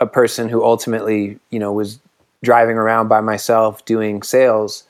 [0.00, 2.00] a person who ultimately, you know, was
[2.42, 4.84] driving around by myself doing sales.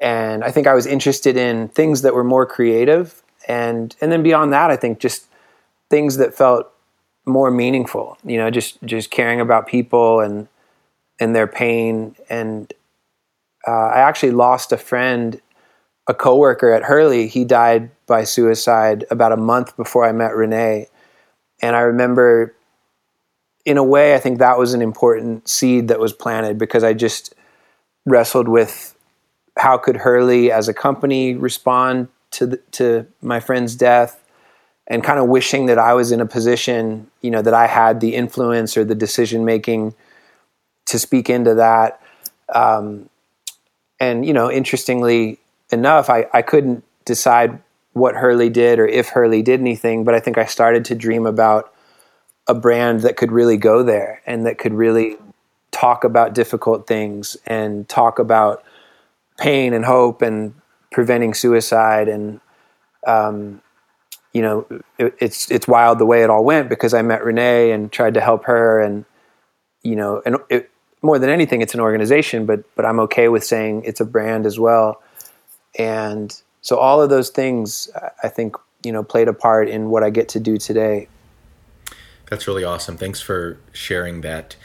[0.00, 4.22] And I think I was interested in things that were more creative and and then
[4.22, 5.26] beyond that, I think just
[5.90, 6.70] things that felt
[7.24, 8.18] more meaningful.
[8.24, 10.48] You know, just just caring about people and
[11.18, 12.14] and their pain.
[12.28, 12.72] And
[13.66, 15.40] uh, I actually lost a friend,
[16.06, 17.28] a coworker at Hurley.
[17.28, 20.88] He died by suicide about a month before I met Renee.
[21.62, 22.54] And I remember,
[23.64, 26.92] in a way, I think that was an important seed that was planted because I
[26.92, 27.34] just
[28.04, 28.94] wrestled with
[29.58, 34.22] how could Hurley as a company respond to the, to my friend's death
[34.86, 38.00] and kind of wishing that I was in a position, you know, that I had
[38.00, 39.94] the influence or the decision making
[40.86, 42.00] to speak into that.
[42.50, 43.08] Um,
[43.98, 45.38] and you know, interestingly
[45.72, 47.58] enough, I, I couldn't decide
[47.94, 51.24] what Hurley did or if Hurley did anything, but I think I started to dream
[51.24, 51.72] about
[52.46, 55.16] a brand that could really go there and that could really
[55.70, 58.62] talk about difficult things and talk about
[59.38, 60.54] pain and hope and
[60.90, 62.40] preventing suicide and
[63.06, 63.60] um,
[64.32, 64.66] you know
[64.98, 68.14] it, it's it's wild the way it all went because I met Renee and tried
[68.14, 69.04] to help her and
[69.82, 70.70] you know and it,
[71.02, 74.46] more than anything it's an organization but but I'm okay with saying it's a brand
[74.46, 75.02] as well
[75.78, 77.88] and so all of those things
[78.22, 81.08] I think you know played a part in what I get to do today.
[82.30, 82.96] That's really awesome.
[82.96, 84.56] Thanks for sharing that.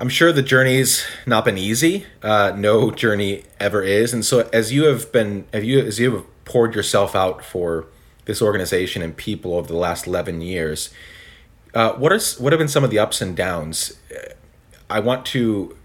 [0.00, 2.06] I'm sure the journey's not been easy.
[2.22, 4.14] Uh, no journey ever is.
[4.14, 7.86] And so, as you have been, have you as you have poured yourself out for
[8.24, 10.90] this organization and people over the last 11 years,
[11.74, 13.98] uh, what are what have been some of the ups and downs?
[14.14, 14.34] Uh,
[14.88, 15.76] I want to,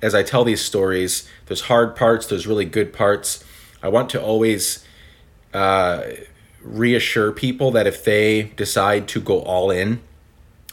[0.00, 3.44] as I tell these stories, there's hard parts, there's really good parts.
[3.82, 4.82] I want to always
[5.52, 6.04] uh,
[6.62, 10.00] reassure people that if they decide to go all in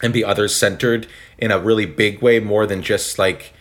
[0.01, 3.53] and be others centered in a really big way more than just like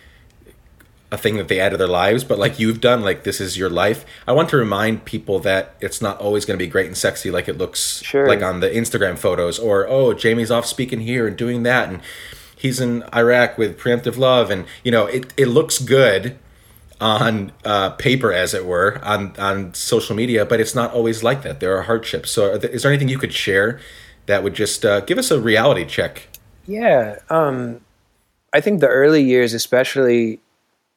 [1.15, 2.25] a thing that they add to their lives.
[2.25, 4.05] But like you've done like this is your life.
[4.27, 7.31] I want to remind people that it's not always going to be great and sexy
[7.31, 8.29] like it looks sure.
[8.29, 12.01] like on the instagram photos or oh jamie's off speaking here and doing that and
[12.57, 14.51] he's in iraq with preemptive love.
[14.51, 16.39] And you know it, it looks good
[17.01, 21.43] on uh, paper as it were on on social media but it's not always like
[21.43, 21.61] that.
[21.61, 22.31] There are hardships.
[22.31, 23.81] So is there anything you could share
[24.27, 26.29] that would just uh, give us a reality check.
[26.67, 27.81] Yeah, um,
[28.53, 30.41] I think the early years, especially,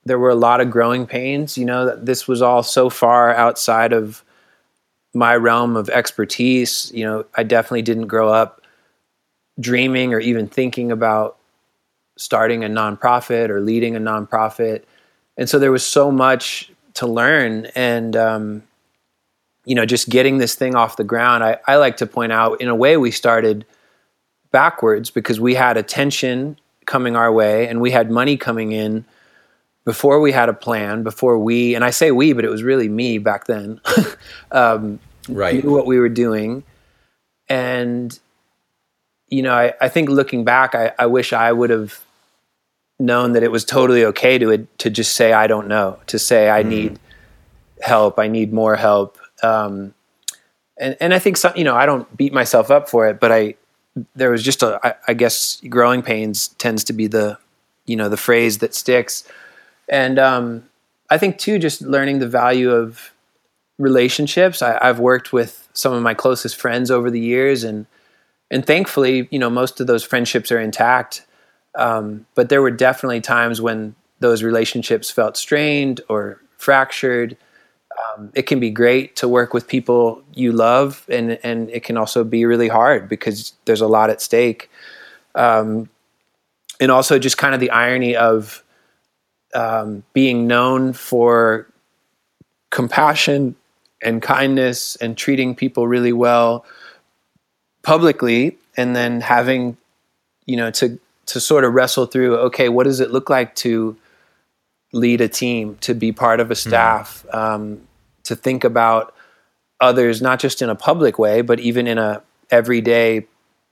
[0.05, 1.57] there were a lot of growing pains.
[1.57, 4.23] You know, this was all so far outside of
[5.13, 6.91] my realm of expertise.
[6.93, 8.61] You know, I definitely didn't grow up
[9.59, 11.37] dreaming or even thinking about
[12.17, 14.83] starting a nonprofit or leading a nonprofit.
[15.35, 17.67] And so there was so much to learn.
[17.75, 18.63] And um,
[19.67, 22.61] you know, just getting this thing off the ground, I, I like to point out,
[22.61, 23.65] in a way, we started
[24.49, 29.03] backwards because we had attention coming our way and we had money coming in
[29.83, 32.87] before we had a plan, before we, and I say we, but it was really
[32.87, 33.81] me back then,
[34.53, 35.61] um, right.
[35.61, 36.63] knew what we were doing.
[37.49, 38.17] And,
[39.27, 41.99] you know, I, I think looking back, I, I wish I would have
[42.99, 46.49] known that it was totally okay to, to just say, I don't know, to say,
[46.49, 46.67] I mm.
[46.67, 46.99] need
[47.81, 49.93] help, I need more help um,
[50.77, 53.31] and and I think some, you know I don't beat myself up for it, but
[53.31, 53.55] I
[54.15, 57.37] there was just a I, I guess growing pains tends to be the
[57.85, 59.23] you know the phrase that sticks,
[59.89, 60.63] and um,
[61.09, 63.11] I think too just learning the value of
[63.77, 64.61] relationships.
[64.61, 67.85] I, I've worked with some of my closest friends over the years, and
[68.51, 71.25] and thankfully you know most of those friendships are intact.
[71.75, 77.37] Um, but there were definitely times when those relationships felt strained or fractured
[77.97, 81.97] um, it can be great to work with people you love, and and it can
[81.97, 84.69] also be really hard because there's a lot at stake.
[85.35, 85.89] Um,
[86.79, 88.63] and also just kind of the irony of
[89.53, 91.67] um, being known for
[92.69, 93.55] compassion
[94.01, 96.65] and kindness and treating people really well
[97.81, 99.77] publicly, and then having
[100.45, 103.95] you know to to sort of wrestle through okay what does it look like to
[104.93, 106.69] lead a team to be part of a hmm.
[106.69, 107.37] staff mm.
[107.37, 107.86] um,
[108.27, 109.13] to think about
[109.81, 112.21] others not just in a public way but even in a
[112.51, 113.25] everyday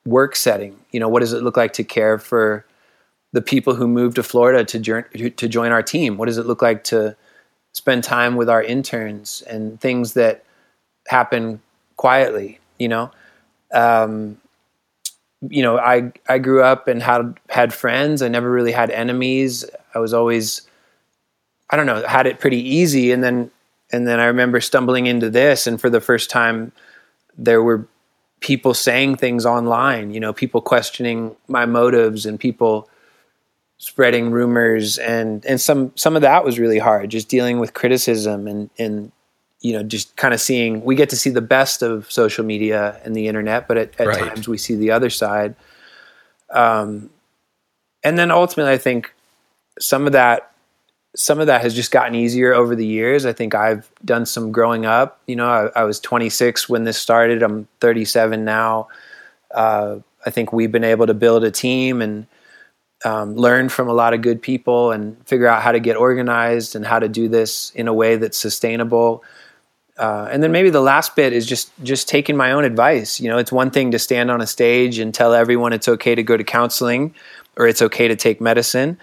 [0.06, 2.66] work setting you know what does it look like to care for
[3.34, 6.62] the people who moved to Florida to to join our team what does it look
[6.62, 7.16] like to
[7.74, 10.44] spend time with our interns and things that
[11.08, 11.62] happen
[11.98, 13.12] quietly you know
[13.74, 14.38] Um,
[15.50, 18.22] you know, I I grew up and had had friends.
[18.22, 19.66] I never really had enemies.
[19.94, 20.62] I was always,
[21.70, 23.12] I don't know, had it pretty easy.
[23.12, 23.52] And then
[23.96, 26.74] and then I remember stumbling into this, and for the first time,
[27.38, 27.88] there were
[28.42, 30.14] people saying things online.
[30.14, 32.90] You know, people questioning my motives and people
[33.78, 38.48] spreading rumors and and some some of that was really hard just dealing with criticism
[38.48, 39.12] and and
[39.60, 43.02] you know just kind of seeing we get to see the best of social media
[43.04, 44.30] and the internet but at, at right.
[44.30, 45.54] times we see the other side
[46.52, 47.10] um
[48.02, 49.14] and then ultimately i think
[49.78, 50.55] some of that
[51.16, 54.52] some of that has just gotten easier over the years i think i've done some
[54.52, 58.88] growing up you know i, I was 26 when this started i'm 37 now
[59.52, 62.28] uh, i think we've been able to build a team and
[63.06, 66.76] um, learn from a lot of good people and figure out how to get organized
[66.76, 69.24] and how to do this in a way that's sustainable.
[69.98, 73.20] Uh, and then maybe the last bit is just just taking my own advice.
[73.20, 76.16] You know, it's one thing to stand on a stage and tell everyone it's okay
[76.16, 77.14] to go to counseling
[77.58, 78.98] or it's okay to take medicine,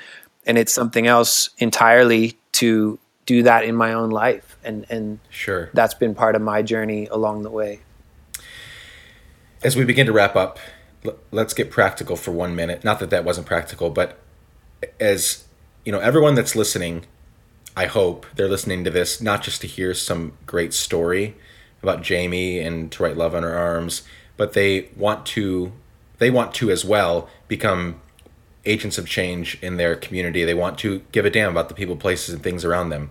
[0.46, 4.56] and it's something else entirely to do that in my own life.
[4.64, 7.80] And and sure, that's been part of my journey along the way.
[9.62, 10.58] As we begin to wrap up,
[11.30, 12.84] let's get practical for one minute.
[12.84, 14.18] Not that that wasn't practical, but
[15.00, 15.44] as
[15.84, 17.06] you know, everyone that's listening,
[17.76, 21.36] I hope they're listening to this not just to hear some great story
[21.82, 24.02] about Jamie and to write love on her arms,
[24.36, 25.72] but they want to
[26.18, 28.00] they want to as well become
[28.64, 30.44] agents of change in their community.
[30.44, 33.10] They want to give a damn about the people, places, and things around them.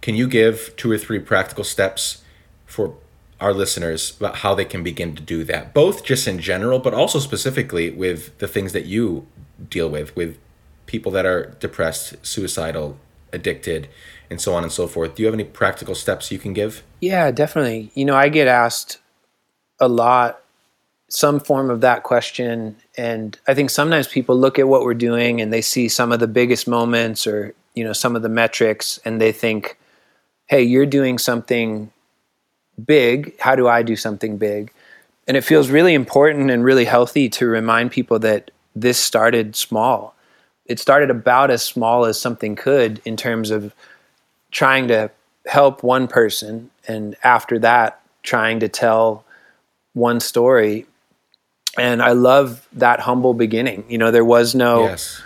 [0.00, 2.22] Can you give two or three practical steps
[2.66, 2.94] for
[3.40, 6.94] our listeners about how they can begin to do that, both just in general, but
[6.94, 9.26] also specifically with the things that you
[9.70, 10.38] deal with, with
[10.86, 12.98] people that are depressed, suicidal,
[13.32, 13.88] addicted,
[14.30, 15.14] and so on and so forth.
[15.14, 16.82] Do you have any practical steps you can give?
[17.00, 17.90] Yeah, definitely.
[17.94, 18.98] You know, I get asked
[19.80, 20.43] a lot
[21.08, 25.40] some form of that question and i think sometimes people look at what we're doing
[25.40, 28.98] and they see some of the biggest moments or you know some of the metrics
[29.04, 29.78] and they think
[30.46, 31.90] hey you're doing something
[32.82, 34.72] big, how do I do something big?
[35.26, 40.14] And it feels really important and really healthy to remind people that this started small.
[40.66, 43.74] It started about as small as something could in terms of
[44.50, 45.10] trying to
[45.46, 49.24] help one person and after that trying to tell
[49.92, 50.86] one story
[51.78, 55.22] and i love that humble beginning you know there was no yes.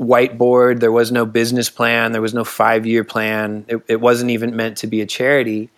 [0.00, 4.30] whiteboard there was no business plan there was no five year plan it, it wasn't
[4.30, 5.70] even meant to be a charity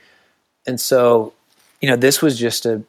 [0.67, 1.33] and so,
[1.81, 2.83] you know, this was just a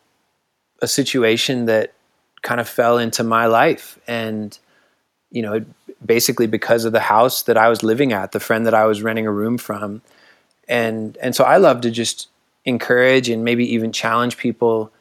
[0.82, 1.94] a situation that
[2.42, 4.58] kind of fell into my life and
[5.32, 5.66] you know,
[6.06, 9.02] basically because of the house that I was living at, the friend that I was
[9.02, 10.02] renting a room from.
[10.68, 12.30] And and so I love to just
[12.66, 14.92] encourage and maybe even challenge people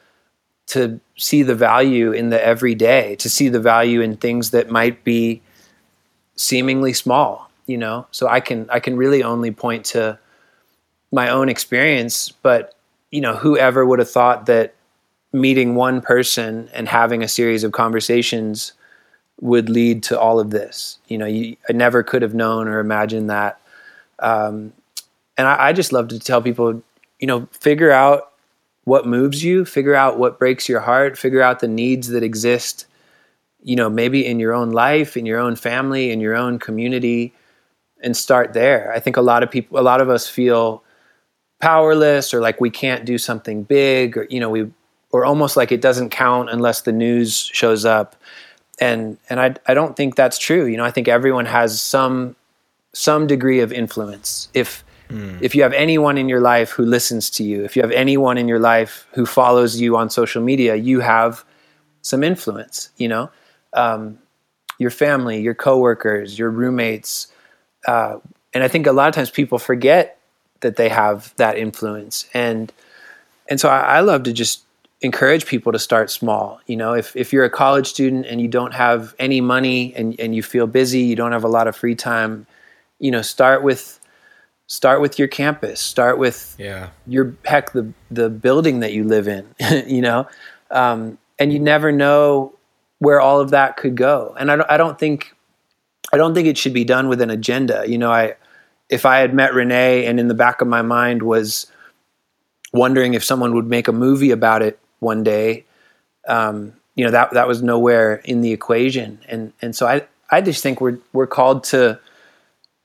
[0.67, 5.05] to see the value in the everyday, to see the value in things that might
[5.05, 5.43] be
[6.37, 8.07] seemingly small, you know.
[8.11, 10.19] So I can I can really only point to
[11.13, 12.75] my own experience, but
[13.11, 14.75] you know, whoever would have thought that
[15.33, 18.73] meeting one person and having a series of conversations
[19.41, 20.99] would lead to all of this.
[21.09, 23.61] You know, you, I never could have known or imagined that.
[24.21, 24.73] Um,
[25.37, 26.83] and I, I just love to tell people,
[27.19, 28.33] you know, figure out
[28.85, 32.87] what moves you, figure out what breaks your heart, figure out the needs that exist,
[33.63, 37.33] you know, maybe in your own life, in your own family, in your own community,
[38.03, 38.93] and start there.
[38.93, 40.83] I think a lot of people, a lot of us feel
[41.61, 44.71] powerless or like we can't do something big or you know we
[45.13, 48.17] or almost like it doesn't count unless the news shows up.
[48.81, 50.67] And and I I don't think that's true.
[50.67, 52.37] You know I think everyone has some
[52.93, 54.49] some degree of influence.
[54.53, 54.84] If
[55.43, 58.39] if you have anyone in your life who listens to you if you have anyone
[58.39, 61.45] in your life who follows you on social media you have
[62.03, 63.31] some influence you know?
[63.73, 64.19] Um,
[64.79, 67.29] your family your coworkers your roommates
[67.87, 68.19] uh,
[68.55, 70.19] and I think a lot of times people forget
[70.61, 72.27] that they have that influence.
[72.33, 72.73] And
[73.49, 74.63] and so I, I, love to just
[75.03, 76.95] encourage people to start small you know?
[76.95, 80.43] If, if you're a college student and you don't have any money and, and you
[80.43, 82.47] feel busy you don't have a lot of free time
[82.99, 84.01] you know start with
[84.67, 85.81] start with your campus.
[85.81, 86.91] Start with yeah.
[87.07, 89.47] your heck the the building that you live in
[89.87, 90.27] you know?
[90.71, 92.55] Um, and you never know
[92.99, 94.35] where all of that could go.
[94.39, 95.35] And I don't, I don't think
[96.13, 97.85] i don't think it should be done with an agenda.
[97.87, 98.37] You know i
[98.89, 101.71] if I had met Renee and in the back of my mind was
[102.73, 105.65] wondering if someone would make a movie about it one day,
[106.29, 109.19] um, you know, that that was nowhere in the equation.
[109.29, 111.99] And and so I I just think we're we're called to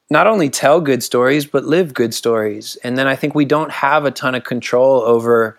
[0.09, 2.77] not only tell good stories but live good stories.
[2.83, 5.57] And then I think we don't have a ton of control over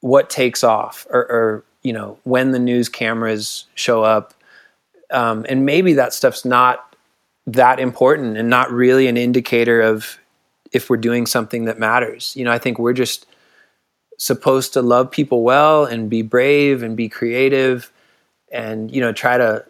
[0.00, 4.34] what takes off or, or you know, when the news cameras show up.
[5.10, 6.96] Um, and maybe that stuff's not
[7.46, 10.18] that important and not really an indicator of
[10.72, 12.34] if we're doing something that matters.
[12.36, 13.26] You know, I think we're just
[14.18, 17.92] supposed to love people well and be brave and be creative
[18.50, 19.64] and, you know, try to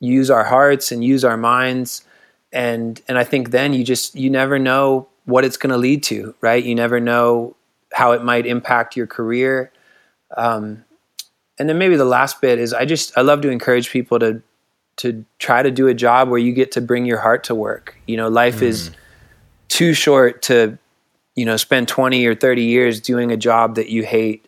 [0.00, 2.04] use our hearts and use our minds.
[2.54, 6.02] And, and I think then you just, you never know what it's going to lead
[6.04, 6.64] to, right?
[6.64, 7.56] You never know
[7.92, 9.70] how it might impact your career.
[10.36, 10.84] Um,
[11.58, 14.42] and then maybe the last bit is I just I love to encourage people to
[14.96, 17.96] to try to do a job where you get to bring your heart to work.
[18.06, 18.62] You know, life mm.
[18.62, 18.90] is
[19.68, 20.78] too short to
[21.34, 24.46] you know spend 20 or 30 years doing a job that you hate.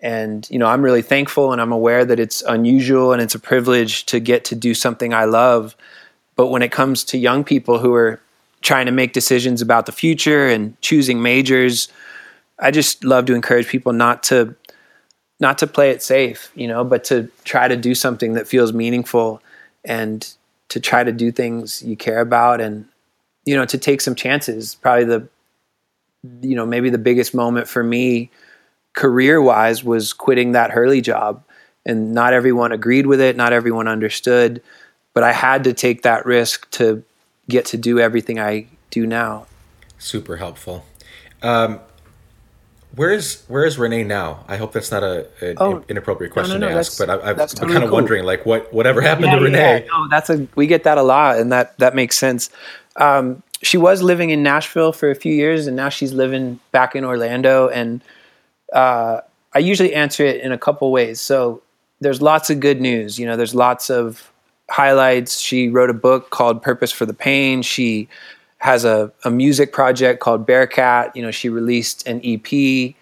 [0.00, 3.40] And you know, I'm really thankful and I'm aware that it's unusual and it's a
[3.40, 5.76] privilege to get to do something I love.
[6.36, 8.20] But when it comes to young people who are
[8.62, 11.88] trying to make decisions about the future and choosing majors,
[12.58, 14.54] I just love to encourage people not to
[15.38, 18.72] not to play it safe, you know, but to try to do something that feels
[18.72, 19.42] meaningful
[19.84, 20.32] and
[20.70, 22.86] to try to do things you care about and
[23.44, 24.74] you know to take some chances.
[24.76, 25.28] Probably the
[26.42, 28.30] you know maybe the biggest moment for me
[28.94, 31.42] career wise was quitting that Hurley job
[31.84, 34.60] and not everyone agreed with it, not everyone understood,
[35.16, 37.02] but I had to take that risk to
[37.48, 39.46] get to do everything I do now.
[39.96, 40.84] Super helpful.
[41.40, 41.80] Um,
[42.94, 44.44] where is where is Renee now?
[44.46, 47.08] I hope that's not a, a oh, inappropriate question no, no, no, to ask, but
[47.08, 47.96] I, am totally kind of cool.
[47.96, 49.78] wondering, like, what whatever happened yeah, to Renee?
[49.80, 52.50] Yeah, no, that's a we get that a lot, and that that makes sense.
[52.96, 56.94] Um, she was living in Nashville for a few years, and now she's living back
[56.94, 57.68] in Orlando.
[57.68, 58.04] And
[58.74, 59.22] uh,
[59.54, 61.22] I usually answer it in a couple ways.
[61.22, 61.62] So
[62.00, 63.18] there's lots of good news.
[63.18, 64.30] You know, there's lots of
[64.70, 65.40] highlights.
[65.40, 67.62] She wrote a book called Purpose for the Pain.
[67.62, 68.08] She
[68.58, 71.14] has a, a music project called Bearcat.
[71.14, 72.94] You know, she released an EP.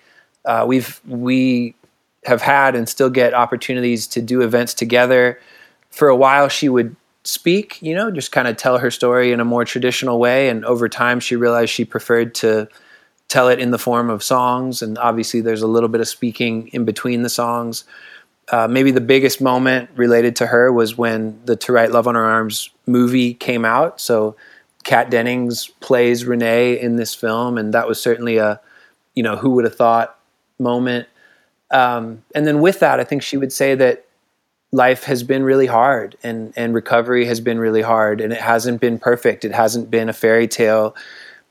[0.45, 1.75] Uh, we've we
[2.25, 5.39] have had and still get opportunities to do events together.
[5.91, 7.81] For a while, she would speak.
[7.81, 10.49] You know, just kind of tell her story in a more traditional way.
[10.49, 12.69] And over time, she realized she preferred to
[13.29, 14.83] tell it in the form of songs.
[14.83, 17.85] And obviously, there's a little bit of speaking in between the songs.
[18.51, 22.15] Uh, maybe the biggest moment related to her was when the To Write Love on
[22.15, 24.01] Her Arms movie came out.
[24.01, 24.37] So
[24.85, 28.61] Kat Dennings plays Renee in this film, and that was certainly a,
[29.15, 30.19] you know, who would have thought
[30.59, 31.09] moment.
[31.71, 34.05] Um, and then with that, I think she would say that
[34.73, 38.81] life has been really hard, and and recovery has been really hard, and it hasn't
[38.81, 39.45] been perfect.
[39.45, 40.95] It hasn't been a fairy tale.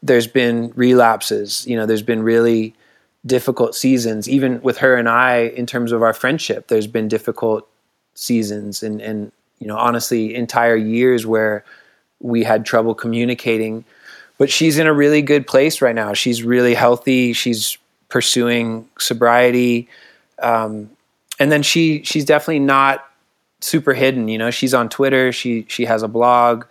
[0.04, 1.66] There's been relapses.
[1.66, 2.76] You know, there's been really
[3.26, 4.28] difficult seasons.
[4.30, 7.68] Even with her and I, in terms of our friendship, there's been difficult
[8.14, 11.64] seasons, and and you know, honestly, entire years where
[12.20, 13.86] we had trouble communicating.
[14.38, 16.14] But she's in a really good place right now.
[16.14, 17.34] She's really healthy.
[17.34, 17.78] She's
[18.10, 19.88] pursuing sobriety,
[20.40, 20.90] um,
[21.40, 23.08] and then she she's definitely not
[23.62, 24.28] super hidden.
[24.28, 25.32] You know, she's on Twitter.
[25.32, 26.66] She she has a blog.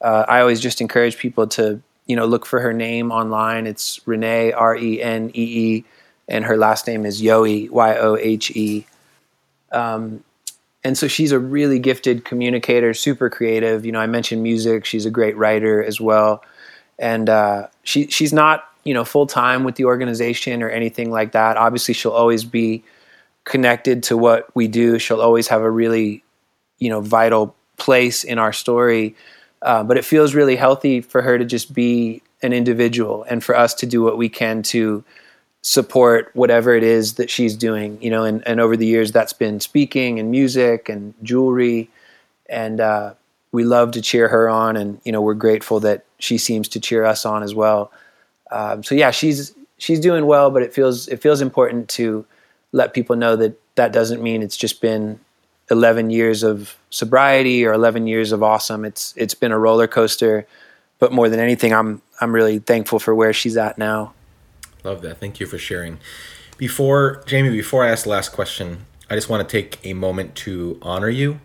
[0.00, 3.66] Uh, I always just encourage people to you know look for her name online.
[3.66, 5.84] It's Renee R E N E E,
[6.28, 8.86] and her last name is Yohe Y O H E.
[9.72, 10.24] Um,
[10.84, 13.84] and so she's a really gifted communicator, super creative.
[13.84, 16.42] You know, I mentioned music; she's a great writer as well,
[16.98, 21.32] and uh, she she's not you know full time with the organization or anything like
[21.32, 21.56] that.
[21.56, 22.84] Obviously, she'll always be
[23.44, 24.98] connected to what we do.
[24.98, 26.22] She'll always have a really
[26.78, 29.16] you know vital place in our story.
[29.62, 33.56] Uh, but it feels really healthy for her to just be an individual and for
[33.56, 35.02] us to do what we can to
[35.66, 39.32] support whatever it is that she's doing you know and, and over the years that's
[39.32, 41.90] been speaking and music and jewelry.
[42.48, 43.14] And uh,
[43.50, 46.78] we love to cheer her on and you know we're grateful that she seems to
[46.78, 47.90] cheer us on as well.
[48.52, 52.24] Um, so yeah she's she's doing well but it feels it feels important to
[52.70, 55.18] let people know that that doesn't mean it's just been
[55.68, 58.84] 11 years of sobriety or 11 years of awesome.
[58.84, 60.46] It's it's been a roller coaster
[61.00, 64.14] but more than anything i'm i'm really thankful for where she's at now
[64.86, 65.18] Love that.
[65.18, 65.98] Thank you for sharing.
[66.58, 70.36] Before, Jamie, before I ask the last question, I just want to take a moment
[70.36, 71.40] to honor you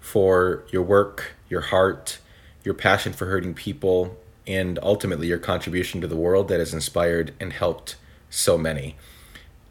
[0.00, 2.18] for your work, your heart,
[2.62, 7.32] your passion for hurting people, and ultimately your contribution to the world that has inspired
[7.40, 7.96] and helped
[8.28, 8.96] so many.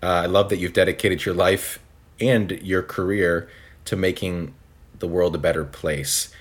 [0.02, 1.78] Uh, I love that you've dedicated your life
[2.20, 3.48] and your career
[3.86, 4.56] to making
[4.98, 6.34] the world a better place.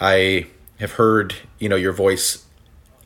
[0.00, 0.46] I
[0.78, 2.46] have heard, you know, your voice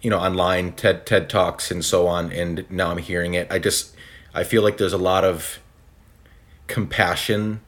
[0.05, 3.59] you know online ted ted talks and so on and now i'm hearing it i
[3.59, 3.95] just
[4.35, 5.59] i feel like there's a lot of
[6.67, 7.61] compassion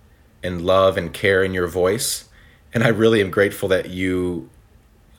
[0.42, 2.28] and love and care in your voice
[2.72, 4.48] and i really am grateful that you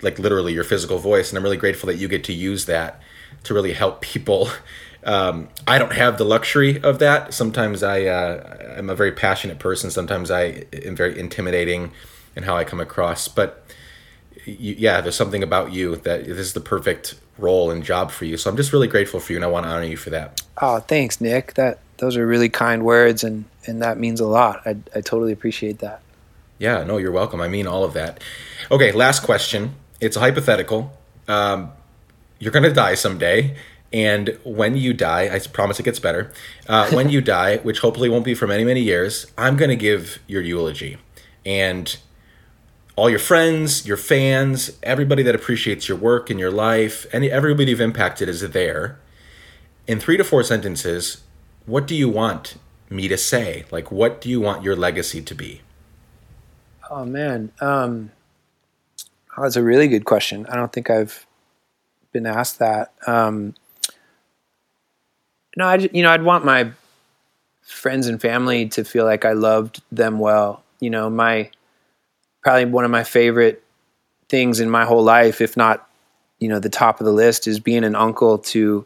[0.02, 3.02] like literally your physical voice and i'm really grateful that you get to use that
[3.44, 4.50] to really help people
[5.04, 7.34] Um, I don't have the luxury of that.
[7.34, 9.90] Sometimes I uh, I'm a very passionate person.
[9.90, 11.92] Sometimes I am very intimidating
[12.36, 13.30] in how I come across.
[13.30, 13.64] But
[14.48, 18.26] you, yeah, there's something about you that this is the perfect role and job for
[18.26, 18.38] you.
[18.38, 20.42] So I'm just really grateful for you, and I want to honor you for that.
[20.62, 21.56] Oh, thanks, Nick.
[21.56, 24.62] That those are really kind words, and and that means a lot.
[24.66, 26.02] I I totally appreciate that.
[26.60, 27.42] Yeah, no, you're welcome.
[27.42, 28.24] I mean all of that.
[28.72, 29.76] Okay, last question.
[30.00, 30.98] It's a hypothetical.
[31.28, 31.72] Um,
[32.40, 33.58] you're gonna die someday,
[33.92, 36.32] and when you die, I promise it gets better.
[36.68, 40.20] Uh, when you die, which hopefully won't be for many many years, I'm gonna give
[40.26, 40.98] your eulogy,
[41.46, 41.98] and
[42.98, 47.70] all your friends, your fans, everybody that appreciates your work and your life, and everybody
[47.70, 49.00] you've impacted is there.
[49.86, 51.22] In three to four sentences,
[51.68, 52.58] what do you want
[52.90, 53.66] me to say?
[53.72, 55.62] Like, what do you want your legacy to be?
[56.90, 58.12] Oh man, um,
[59.38, 60.48] oh, that's a really good question.
[60.48, 61.28] I don't think I've
[62.12, 62.94] been asked that.
[63.06, 63.54] Um,
[65.56, 66.72] no, I you know I'd want my
[67.62, 70.64] friends and family to feel like I loved them well.
[70.80, 71.52] You know, my
[72.48, 73.62] probably one of my favorite
[74.30, 75.86] things in my whole life, if not,
[76.40, 78.86] you know, the top of the list, is being an uncle to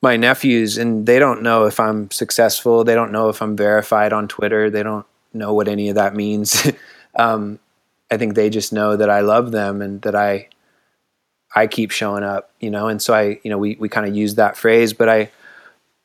[0.00, 2.84] my nephews, and they don't know if I'm successful.
[2.84, 4.70] They don't know if I'm verified on Twitter.
[4.70, 6.66] They don't know what any of that means.
[7.18, 7.58] um,
[8.10, 10.48] I think they just know that I love them and that I
[11.54, 12.88] I keep showing up, you know.
[12.88, 15.30] And so I, you know, we we kind of use that phrase, but I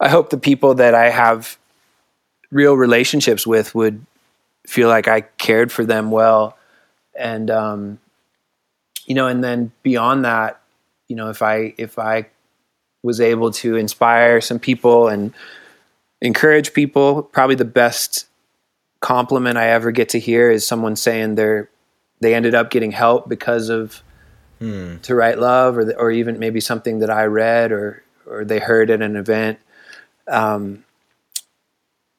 [0.02, 1.58] I hope the people that I have
[2.52, 4.06] real relationships with would
[4.68, 6.58] feel like I cared for them well,
[7.16, 8.00] and um,
[9.06, 10.62] you know, and then beyond that,
[11.08, 12.28] you know, if I if I
[13.02, 15.34] was able to inspire some people and
[16.22, 18.28] encourage people, probably the best
[19.02, 21.70] compliment I ever get to hear is someone saying they're
[22.22, 24.02] they ended up getting help because of
[24.60, 24.98] hmm.
[24.98, 28.90] to write love or or even maybe something that I read or or they heard
[28.90, 29.60] at an event.
[30.28, 30.86] Um,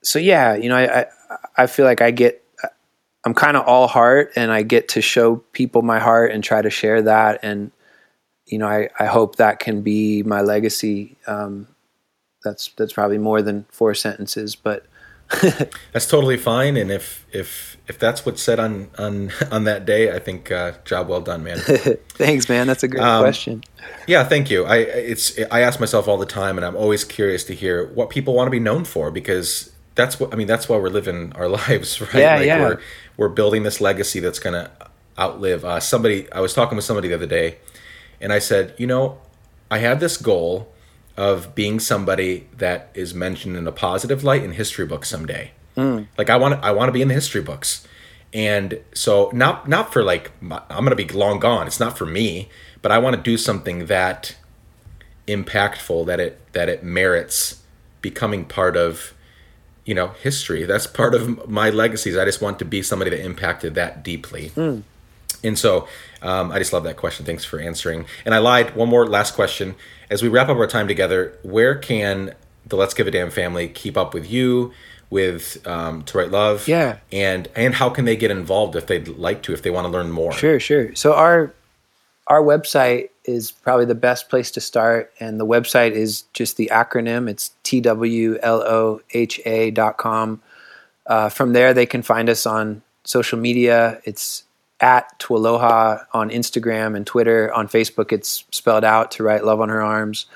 [0.03, 1.07] so yeah, you know, I, I,
[1.57, 2.44] I feel like I get
[3.25, 6.61] I'm kind of all heart and I get to show people my heart and try
[6.61, 7.71] to share that and
[8.47, 11.17] you know I, I hope that can be my legacy.
[11.27, 11.69] Um,
[12.43, 14.87] that's that's probably more than four sentences, but
[15.93, 16.77] that's totally fine.
[16.77, 20.73] And if if if that's what's said on on on that day, I think uh,
[20.85, 21.59] job well done, man.
[22.11, 22.67] Thanks, man.
[22.67, 23.65] That's a great um, question.
[24.07, 24.65] Yeah, thank you.
[24.65, 28.11] I it's I ask myself all the time, and I'm always curious to hear what
[28.11, 30.47] people want to be known for because that's what I mean.
[30.47, 32.15] That's why we're living our lives, right?
[32.15, 32.75] Yeah, like yeah.
[33.17, 34.71] We're building this legacy that's gonna
[35.19, 36.31] outlive uh, somebody.
[36.33, 37.59] I was talking with somebody the other day,
[38.21, 39.19] and I said, you know,
[39.71, 40.73] I have this goal
[41.17, 45.53] of being somebody that is mentioned in a positive light in history books someday.
[45.77, 46.09] Mm.
[46.19, 47.87] Like I want I want to be in the history books.
[48.33, 51.67] And so not not for like I'm going to be long gone.
[51.67, 52.49] It's not for me,
[52.83, 54.37] but I want to do something that
[55.29, 57.63] impactful that it that it merits
[58.01, 59.14] becoming part of
[59.85, 60.65] you know history.
[60.65, 62.17] That's part of my legacies.
[62.17, 64.51] I just want to be somebody that impacted that deeply.
[64.51, 64.83] Mm.
[65.43, 65.87] And so
[66.23, 67.27] um, I just love that question.
[67.27, 68.07] Thanks for answering.
[68.25, 68.75] And I lied.
[68.75, 69.75] One more last question.
[70.11, 72.35] As we wrap up our time together, where can
[72.67, 74.73] the Let's Give a Damn family keep up with you,
[75.11, 76.67] with um, To Write Love?
[76.67, 76.99] Yeah.
[77.13, 79.91] And and how can they get involved if they'd like to, if they want to
[79.91, 80.33] learn more?
[80.33, 80.95] Sure, sure.
[80.95, 81.53] So our
[82.27, 86.71] our website is probably the best place to start, and the website is just the
[86.73, 87.29] acronym.
[87.29, 90.43] It's T W L O H A dot com.
[91.07, 94.01] Uh, from there, they can find us on social media.
[94.05, 94.45] It's
[94.81, 97.53] at Twaloha on Instagram and Twitter.
[97.55, 100.27] On Facebook, it's spelled out to write love on her arms.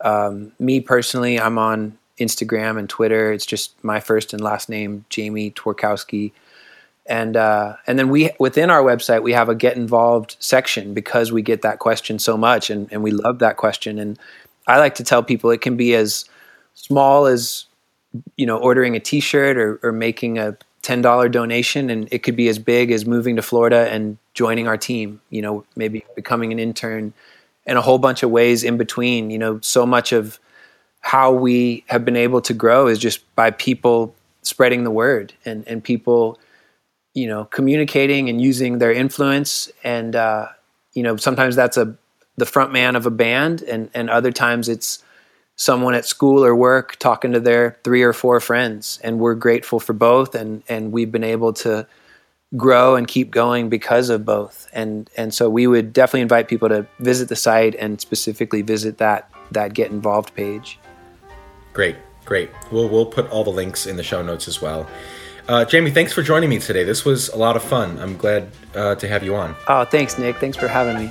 [0.00, 3.32] Um, me personally, I'm on Instagram and Twitter.
[3.32, 6.32] It's just my first and last name, Jamie Tworkowski.
[7.06, 11.32] And uh, and then we within our website we have a get involved section because
[11.32, 13.98] we get that question so much and, and we love that question.
[13.98, 14.18] And
[14.66, 16.24] I like to tell people it can be as
[16.74, 17.64] small as
[18.36, 22.48] you know ordering a T-shirt or, or making a $10 donation and it could be
[22.48, 26.58] as big as moving to Florida and joining our team, you know, maybe becoming an
[26.58, 27.12] intern
[27.66, 30.38] and a whole bunch of ways in between, you know, so much of
[31.00, 35.66] how we have been able to grow is just by people spreading the word and,
[35.68, 36.38] and people,
[37.14, 39.70] you know, communicating and using their influence.
[39.82, 40.48] And, uh,
[40.94, 41.96] you know, sometimes that's a,
[42.36, 45.02] the front man of a band and, and other times it's,
[45.60, 48.98] someone at school or work talking to their three or four friends.
[49.04, 51.86] And we're grateful for both and and we've been able to
[52.56, 54.68] grow and keep going because of both.
[54.72, 58.96] And and so we would definitely invite people to visit the site and specifically visit
[58.98, 60.78] that that get involved page.
[61.74, 62.48] Great great.
[62.72, 64.88] We'll we'll put all the links in the show notes as well
[65.50, 66.84] uh, Jamie, thanks for joining me today.
[66.84, 67.98] This was a lot of fun.
[67.98, 69.56] I'm glad uh, to have you on.
[69.66, 70.36] Oh, thanks, Nick.
[70.36, 71.10] Thanks for having me.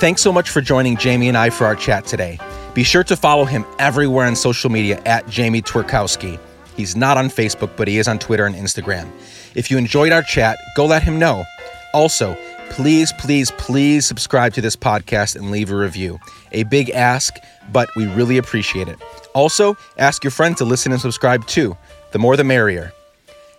[0.00, 2.38] Thanks so much for joining Jamie and I for our chat today.
[2.72, 6.40] Be sure to follow him everywhere on social media at Jamie Tworkowski.
[6.76, 9.10] He's not on Facebook, but he is on Twitter and Instagram.
[9.54, 11.44] If you enjoyed our chat, go let him know.
[11.92, 12.36] Also,
[12.70, 16.18] please, please, please subscribe to this podcast and leave a review.
[16.52, 17.34] A big ask,
[17.72, 18.98] but we really appreciate it.
[19.34, 21.76] Also, ask your friend to listen and subscribe too.
[22.12, 22.92] The more the merrier.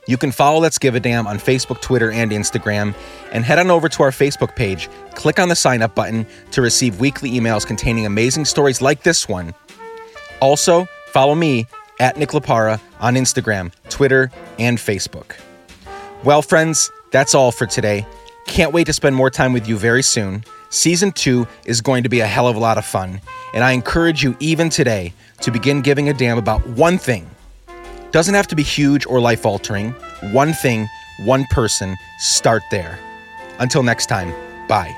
[0.07, 2.95] You can follow Let's Give a Damn on Facebook, Twitter, and Instagram,
[3.33, 4.89] and head on over to our Facebook page.
[5.15, 9.27] Click on the sign up button to receive weekly emails containing amazing stories like this
[9.27, 9.53] one.
[10.41, 11.67] Also, follow me
[11.99, 15.35] at Nick Laparra on Instagram, Twitter, and Facebook.
[16.23, 18.05] Well, friends, that's all for today.
[18.47, 20.43] Can't wait to spend more time with you very soon.
[20.69, 23.21] Season two is going to be a hell of a lot of fun,
[23.53, 27.29] and I encourage you, even today, to begin giving a damn about one thing.
[28.11, 29.91] Doesn't have to be huge or life altering.
[30.31, 30.87] One thing,
[31.19, 32.97] one person, start there.
[33.59, 34.33] Until next time,
[34.67, 34.95] bye.